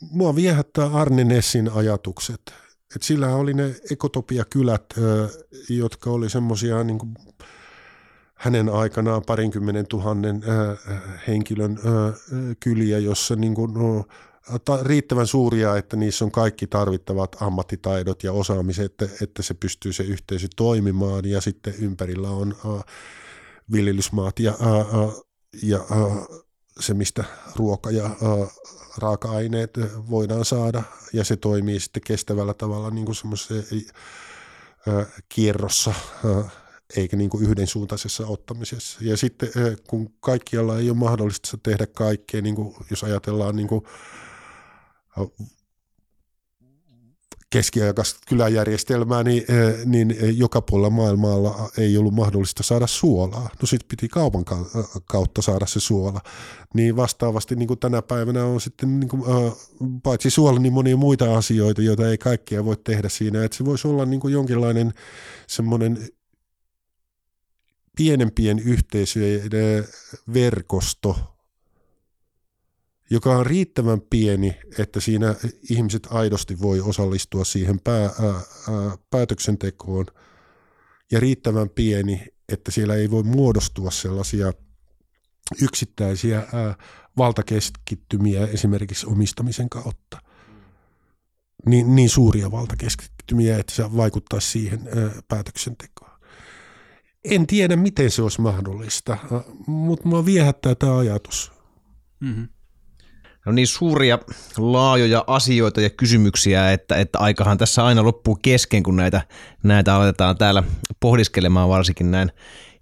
[0.00, 2.40] mua viehättää Arne Nessin ajatukset–
[2.96, 4.84] et sillä oli ne ekotopia-kylät,
[5.68, 6.98] jotka oli semmoisia niin
[8.34, 10.42] hänen aikanaan parinkymmenen tuhannen
[11.26, 11.78] henkilön
[12.60, 14.04] kyliä, jossa niin kuin, no,
[14.82, 20.02] riittävän suuria, että niissä on kaikki tarvittavat ammattitaidot ja osaamiset, että, että se pystyy se
[20.02, 21.24] yhteisö toimimaan.
[21.24, 22.54] Ja sitten ympärillä on
[23.72, 24.54] viljelysmaat ja,
[25.62, 25.84] ja
[26.80, 27.24] se, mistä
[27.56, 28.10] ruoka ja
[28.98, 29.70] raaka-aineet
[30.10, 33.16] voidaan saada ja se toimii sitten kestävällä tavalla niin kuin
[35.28, 35.94] kierrossa
[36.96, 38.98] eikä niin kuin yhdensuuntaisessa ottamisessa.
[39.00, 39.48] Ja sitten
[39.88, 43.84] kun kaikkialla ei ole mahdollista tehdä kaikkea, niin kuin jos ajatellaan niin kuin
[47.50, 53.50] keskiaikaista kyläjärjestelmää, niin, eh, niin joka puolella maailmalla ei ollut mahdollista saada suolaa.
[53.62, 54.44] No sitten piti kaupan
[55.04, 56.20] kautta saada se suola.
[56.74, 59.22] Niin vastaavasti niin kuin tänä päivänä on sitten niin kuin,
[60.02, 63.44] paitsi suola, niin monia muita asioita, joita ei kaikkia voi tehdä siinä.
[63.44, 64.94] Että se voisi olla niin kuin jonkinlainen
[65.46, 66.08] semmoinen
[67.96, 69.50] pienempien yhteisöjen
[70.34, 71.37] verkosto,
[73.10, 75.34] joka on riittävän pieni, että siinä
[75.70, 80.06] ihmiset aidosti voi osallistua siihen pää, ää, ää, päätöksentekoon
[81.12, 84.52] ja riittävän pieni, että siellä ei voi muodostua sellaisia
[85.62, 86.74] yksittäisiä ää,
[87.16, 90.18] valtakeskittymiä esimerkiksi omistamisen kautta.
[91.66, 96.18] Niin, niin suuria valtakeskittymiä, että se vaikuttaisi siihen ää, päätöksentekoon.
[97.24, 99.16] En tiedä, miten se olisi mahdollista,
[99.66, 101.52] mutta minua viehättää tämä ajatus.
[102.20, 102.48] Mm-hmm
[103.48, 104.18] on niin suuria,
[104.56, 109.22] laajoja asioita ja kysymyksiä, että, että aikahan tässä aina loppuu kesken, kun näitä,
[109.62, 110.62] näitä aletaan täällä
[111.00, 112.32] pohdiskelemaan, varsinkin näin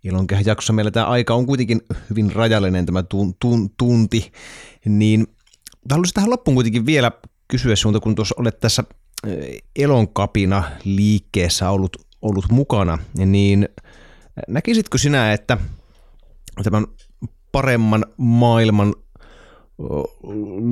[0.05, 0.73] Ilonkehän jaksossa.
[0.73, 4.33] Meillä tämä aika on kuitenkin hyvin rajallinen, tämä tun, tun, tunti,
[4.85, 5.27] niin
[5.91, 7.13] haluaisin tähän loppuun kuitenkin vielä
[7.49, 8.85] kysyä sinulta, kun tuossa olet tässä
[9.27, 13.69] eh, elonkapina liikkeessä ollut, ollut mukana, niin
[14.49, 15.59] näkisitkö sinä, että
[16.63, 16.87] tämän
[17.53, 18.95] paremman maailman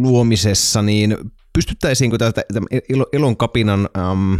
[0.02, 1.16] luomisessa, niin
[1.52, 2.42] pystyttäisiinkö tätä
[3.12, 4.38] elon kapinan äm,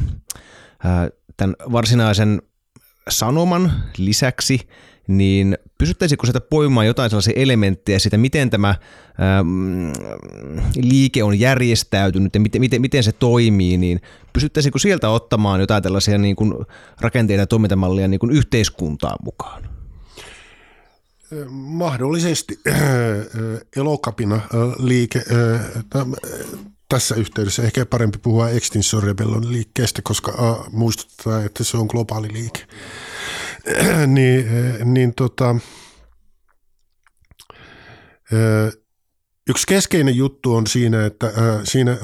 [1.36, 2.42] tämän varsinaisen
[3.08, 4.60] sanoman lisäksi,
[5.08, 8.68] niin pystyttäisikö sieltä poimaan jotain sellaisia elementtejä siitä, miten tämä
[9.38, 9.92] äm,
[10.76, 14.00] liike on järjestäytynyt ja miten, miten, miten se toimii, niin
[14.32, 16.54] pystyttäisikö sieltä ottamaan jotain tällaisia niin kuin
[17.00, 19.73] rakenteita ja toimintamallia niin kuin yhteiskuntaan mukaan?
[21.50, 22.60] Mahdollisesti
[23.76, 24.40] elokapina
[24.78, 25.24] liike
[26.88, 32.66] tässä yhteydessä ehkä parempi puhua Extinction Rebellion liikkeestä, koska muistuttaa, että se on globaali liike.
[34.06, 34.46] niin,
[34.84, 35.56] niin tota,
[39.48, 41.32] yksi keskeinen juttu on siinä, että
[41.64, 41.98] siinä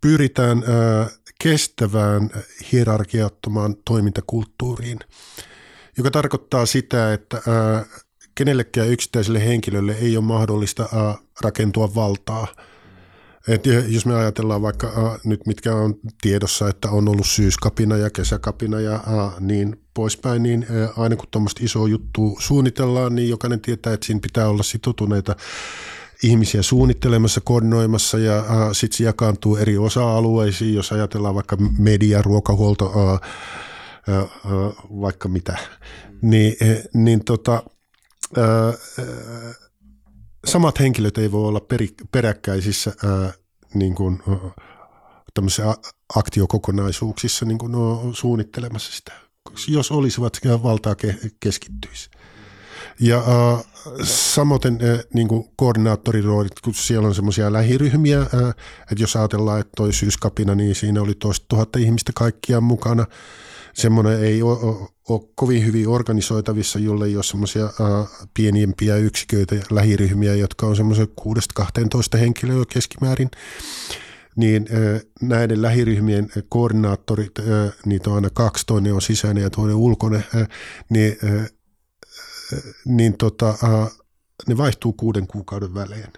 [0.00, 0.62] pyritään
[1.42, 2.30] kestävään
[2.72, 4.98] hierarkiattomaan toimintakulttuuriin–
[5.98, 7.84] joka tarkoittaa sitä, että ää,
[8.34, 12.46] kenellekään yksittäiselle henkilölle ei ole mahdollista ää, rakentua valtaa.
[13.48, 18.10] Et jos me ajatellaan vaikka ää, nyt, mitkä on tiedossa, että on ollut syyskapina ja
[18.10, 23.60] kesäkapina ja ää, niin poispäin, niin ää, aina kun tuommoista isoa juttua suunnitellaan, niin jokainen
[23.60, 25.36] tietää, että siinä pitää olla sitoutuneita
[26.22, 33.28] ihmisiä suunnittelemassa, koordinoimassa ja sitten se jakaantuu eri osa-alueisiin, jos ajatellaan vaikka media, ruokahuolto, ää,
[35.00, 35.58] vaikka mitä,
[36.22, 37.62] niin, e, niin tota,
[40.44, 42.92] samat henkilöt ei voi olla peri, peräkkäisissä
[43.74, 44.22] niin kuin,
[46.14, 47.72] aktiokokonaisuuksissa niin kuin,
[48.14, 49.12] suunnittelemassa sitä.
[49.68, 50.94] Jos olisivat, valtaa
[51.40, 52.10] keskittyisi.
[53.00, 53.22] Ja
[54.02, 58.26] samoin äh, niin koordinaattoriroolit, kun siellä on semmoisia lähiryhmiä, äh,
[58.92, 63.06] että jos ajatellaan, että toi syyskapina, niin siinä oli toista tuhatta ihmistä kaikkiaan mukana–
[63.78, 67.70] semmoinen ei ole, ole kovin hyvin organisoitavissa, jolle ei ole semmoisia
[68.34, 71.08] pienimpiä yksiköitä lähiryhmiä, jotka on semmoisen
[72.16, 73.30] 6-12 henkilöä keskimäärin
[74.36, 74.66] niin
[75.22, 77.32] näiden lähiryhmien koordinaattorit,
[77.86, 80.24] niitä on aina kaksi, toinen on sisäinen ja toinen ulkoinen,
[80.90, 81.16] niin,
[82.84, 83.54] niin tota,
[84.48, 86.12] ne vaihtuu kuuden kuukauden välein.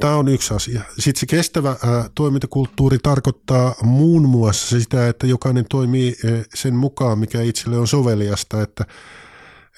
[0.00, 0.82] Tämä on yksi asia.
[0.98, 1.76] Sitten se kestävä
[2.14, 6.16] toimintakulttuuri tarkoittaa muun muassa sitä, että jokainen toimii
[6.54, 8.84] sen mukaan, mikä itselle on soveliasta, että,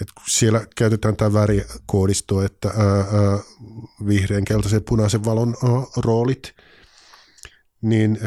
[0.00, 2.70] että siellä käytetään tämä värikoodisto, että
[4.06, 5.54] vihreän, keltaisen, punaisen valon
[5.96, 6.54] roolit,
[7.82, 8.18] niin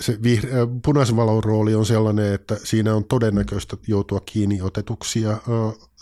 [0.00, 0.50] se vihre,
[0.84, 5.36] punaisen valon rooli on sellainen, että siinä on todennäköistä joutua kiinni otetuksi ja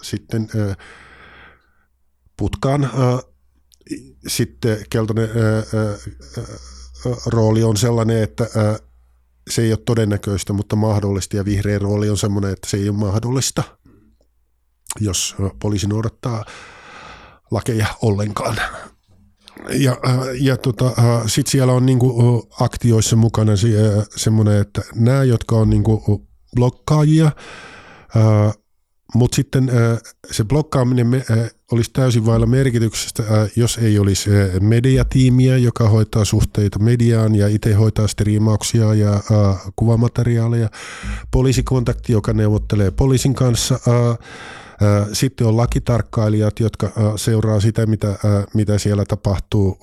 [0.03, 0.49] sitten
[2.37, 2.91] putkaan
[4.27, 5.95] sitten keltainen ää, ää,
[7.27, 8.79] rooli on sellainen, että ää,
[9.51, 12.99] se ei ole todennäköistä, mutta mahdollista, ja vihreä rooli on sellainen, että se ei ole
[12.99, 13.63] mahdollista,
[15.01, 16.45] jos poliisi noudattaa
[17.51, 18.57] lakeja ollenkaan.
[19.71, 19.97] Ja,
[20.41, 20.93] ja tota,
[21.27, 23.69] sitten siellä on niinku aktioissa mukana se,
[24.17, 26.27] semmoinen, että nämä, jotka on niinku
[26.57, 27.33] blokkaajia,
[29.17, 29.71] Mutta sitten
[30.31, 31.25] se blokkaaminen
[31.73, 33.23] olisi täysin vailla merkityksestä,
[33.57, 39.21] jos ei olisi mediatiimiä, joka hoitaa suhteita mediaan ja itse hoitaa striimauksia ja
[39.77, 40.69] kuvamateriaaleja,
[41.31, 43.79] poliisikontakti, joka neuvottelee poliisin kanssa,
[45.13, 48.15] sitten on lakitarkkailijat, jotka seuraa sitä, mitä,
[48.55, 49.79] mitä siellä tapahtuu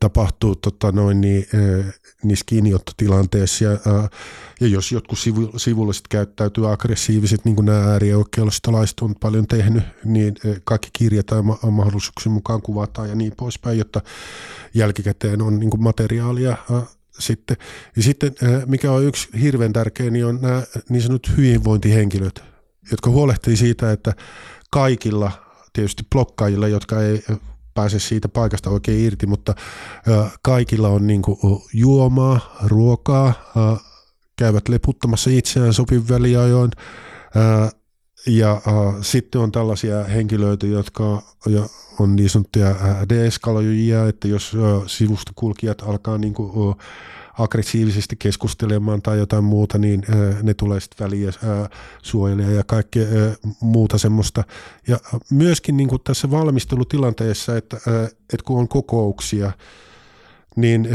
[0.00, 1.46] tapahtuu tota noin, niin,
[2.22, 3.78] niissä kiinniottotilanteissa ja,
[4.60, 10.34] ja jos jotkut sivu, sivulliset käyttäytyy aggressiiviset, niin kuin nämä äärioikeistolaiset on paljon tehnyt, niin
[10.64, 14.00] kaikki kirjataan mahdollisuuksien mukaan kuvataan ja niin poispäin, jotta
[14.74, 16.56] jälkikäteen on niin materiaalia
[17.18, 17.56] sitten.
[17.96, 18.34] Ja sitten
[18.66, 22.42] mikä on yksi hirveän tärkeä, niin on nämä niin sanotut hyvinvointihenkilöt,
[22.90, 24.12] jotka huolehtii siitä, että
[24.70, 25.32] kaikilla
[25.72, 27.24] tietysti blokkaajilla, jotka ei
[27.76, 29.54] pääse siitä paikasta oikein irti, mutta
[30.42, 31.38] kaikilla on niin kuin
[31.72, 33.32] juomaa, ruokaa,
[34.36, 36.70] käyvät leputtamassa itseään sopivin väliajoin.
[38.26, 38.62] Ja
[39.00, 41.22] sitten on tällaisia henkilöitä, jotka
[42.00, 42.74] on niin sanottuja
[43.08, 44.56] deeskaloijia, että jos
[44.86, 46.76] sivustokulkijat alkaa niin kuin
[47.38, 50.02] aggressiivisesti keskustelemaan tai jotain muuta, niin
[50.42, 51.32] ne tulee sitten väliä
[52.02, 53.06] suojelee ja kaikkea
[53.60, 54.44] muuta semmoista.
[54.88, 54.98] Ja
[55.30, 57.76] myöskin niin kuin tässä valmistelutilanteessa, että,
[58.06, 59.52] että kun on kokouksia,
[60.56, 60.88] niin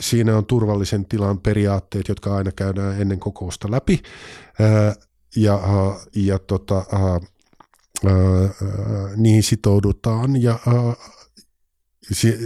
[0.00, 4.02] siinä on turvallisen tilan periaatteet, jotka aina käydään ennen kokousta läpi.
[5.36, 5.60] Ja,
[6.14, 6.84] ja tota,
[9.16, 10.58] niihin sitoudutaan ja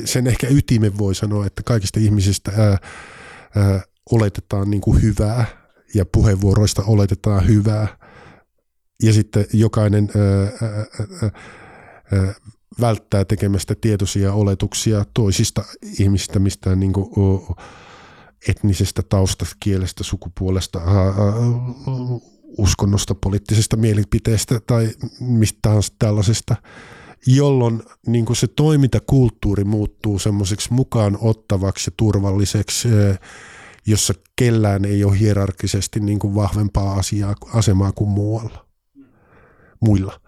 [0.04, 2.78] sen ehkä ytimen voi sanoa, että kaikista ihmisistä
[4.10, 5.46] oletetaan niin kuin hyvää
[5.94, 7.98] ja puheenvuoroista oletetaan hyvää.
[9.02, 10.44] Ja sitten jokainen ö,
[11.22, 11.30] ö,
[12.12, 12.34] ö,
[12.80, 15.64] välttää tekemästä tietoisia oletuksia toisista
[15.98, 17.10] ihmistä mistään niin kuin,
[18.48, 20.80] etnisestä taustasta, kielestä, sukupuolesta,
[22.58, 24.90] uskonnosta, poliittisesta mielipiteestä tai
[25.20, 26.56] mistä tahansa tällaisesta,
[27.26, 32.88] jolloin niin kuin se toimintakulttuuri muuttuu semmoiseksi mukaan ottavaksi ja turvalliseksi
[33.88, 38.66] jossa kellään ei ole hierarkisesti niin kuin vahvempaa asiaa, asemaa kuin muualla,
[39.80, 40.20] muilla.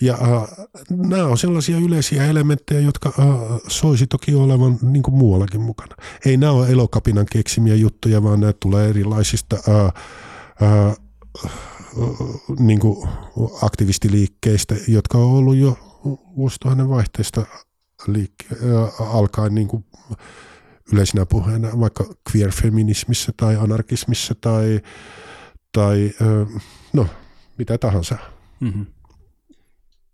[0.00, 3.26] Ja äh, nämä on sellaisia yleisiä elementtejä, jotka äh,
[3.68, 5.96] soisi toki olevan niin kuin muuallakin mukana.
[6.26, 9.84] Ei nämä ole elokapinan keksimiä juttuja, vaan nämä tulee erilaisista äh,
[10.62, 10.96] äh,
[12.58, 13.08] niin kuin
[13.62, 15.85] aktivistiliikkeistä, jotka on ollut jo
[16.36, 17.46] vuosituhannen vaihteesta
[18.08, 19.84] liikke- äh, alkaen niin kuin
[20.92, 24.80] yleisenä puheena vaikka queer-feminismissä tai anarkismissa tai,
[25.72, 26.10] tai
[26.92, 27.06] no,
[27.58, 28.18] mitä tahansa.
[28.60, 28.86] Mm-hmm.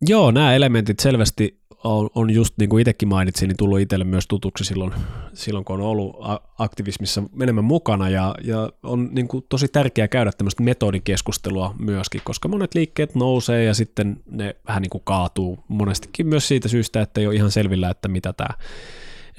[0.09, 4.26] Joo, nämä elementit selvästi on, on just niin kuin itsekin mainitsin, niin tullut itselle myös
[4.28, 4.93] tutuksi silloin,
[5.35, 6.16] silloin kun on ollut
[6.59, 12.49] aktivismissa enemmän mukana ja, ja on niin kuin tosi tärkeää käydä tämmöistä metodikeskustelua myöskin, koska
[12.49, 17.20] monet liikkeet nousee ja sitten ne vähän niin kuin kaatuu monestikin myös siitä syystä, että
[17.20, 18.51] ei ole ihan selvillä, että mitä tämä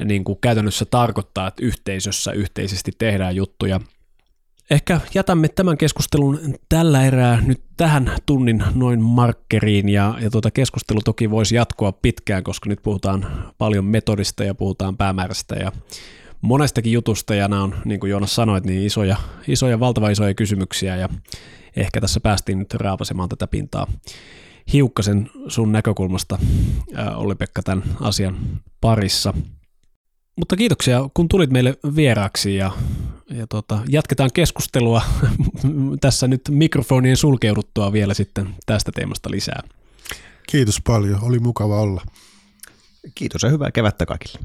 [0.06, 3.80] niin kuin käytännössä tarkoittaa, että yhteisössä yhteisesti tehdään juttuja.
[4.74, 10.99] Ehkä jätämme tämän keskustelun tällä erää nyt tähän tunnin noin markkeriin ja, ja tuota keskustelu
[11.05, 15.71] toki voisi jatkua pitkään, koska nyt puhutaan paljon metodista ja puhutaan päämäärästä ja
[16.41, 19.17] monestakin jutusta ja nämä on, niin kuin Joonas sanoit, niin isoja,
[19.47, 21.09] isoja, valtava isoja kysymyksiä ja
[21.76, 23.88] ehkä tässä päästiin nyt raapasemaan tätä pintaa
[24.74, 26.38] hiukkasen sun näkökulmasta,
[27.15, 28.38] Olli-Pekka, tämän asian
[28.82, 29.34] parissa.
[30.36, 32.71] Mutta kiitoksia, kun tulit meille vieraaksi ja,
[33.34, 35.02] ja tota, jatketaan keskustelua
[36.02, 39.64] tässä nyt mikrofonien sulkeuduttua vielä sitten tästä teemasta lisää.
[40.48, 42.02] Kiitos paljon, oli mukava olla.
[43.16, 44.40] Kiitos ja hyvää kevättä kaikille.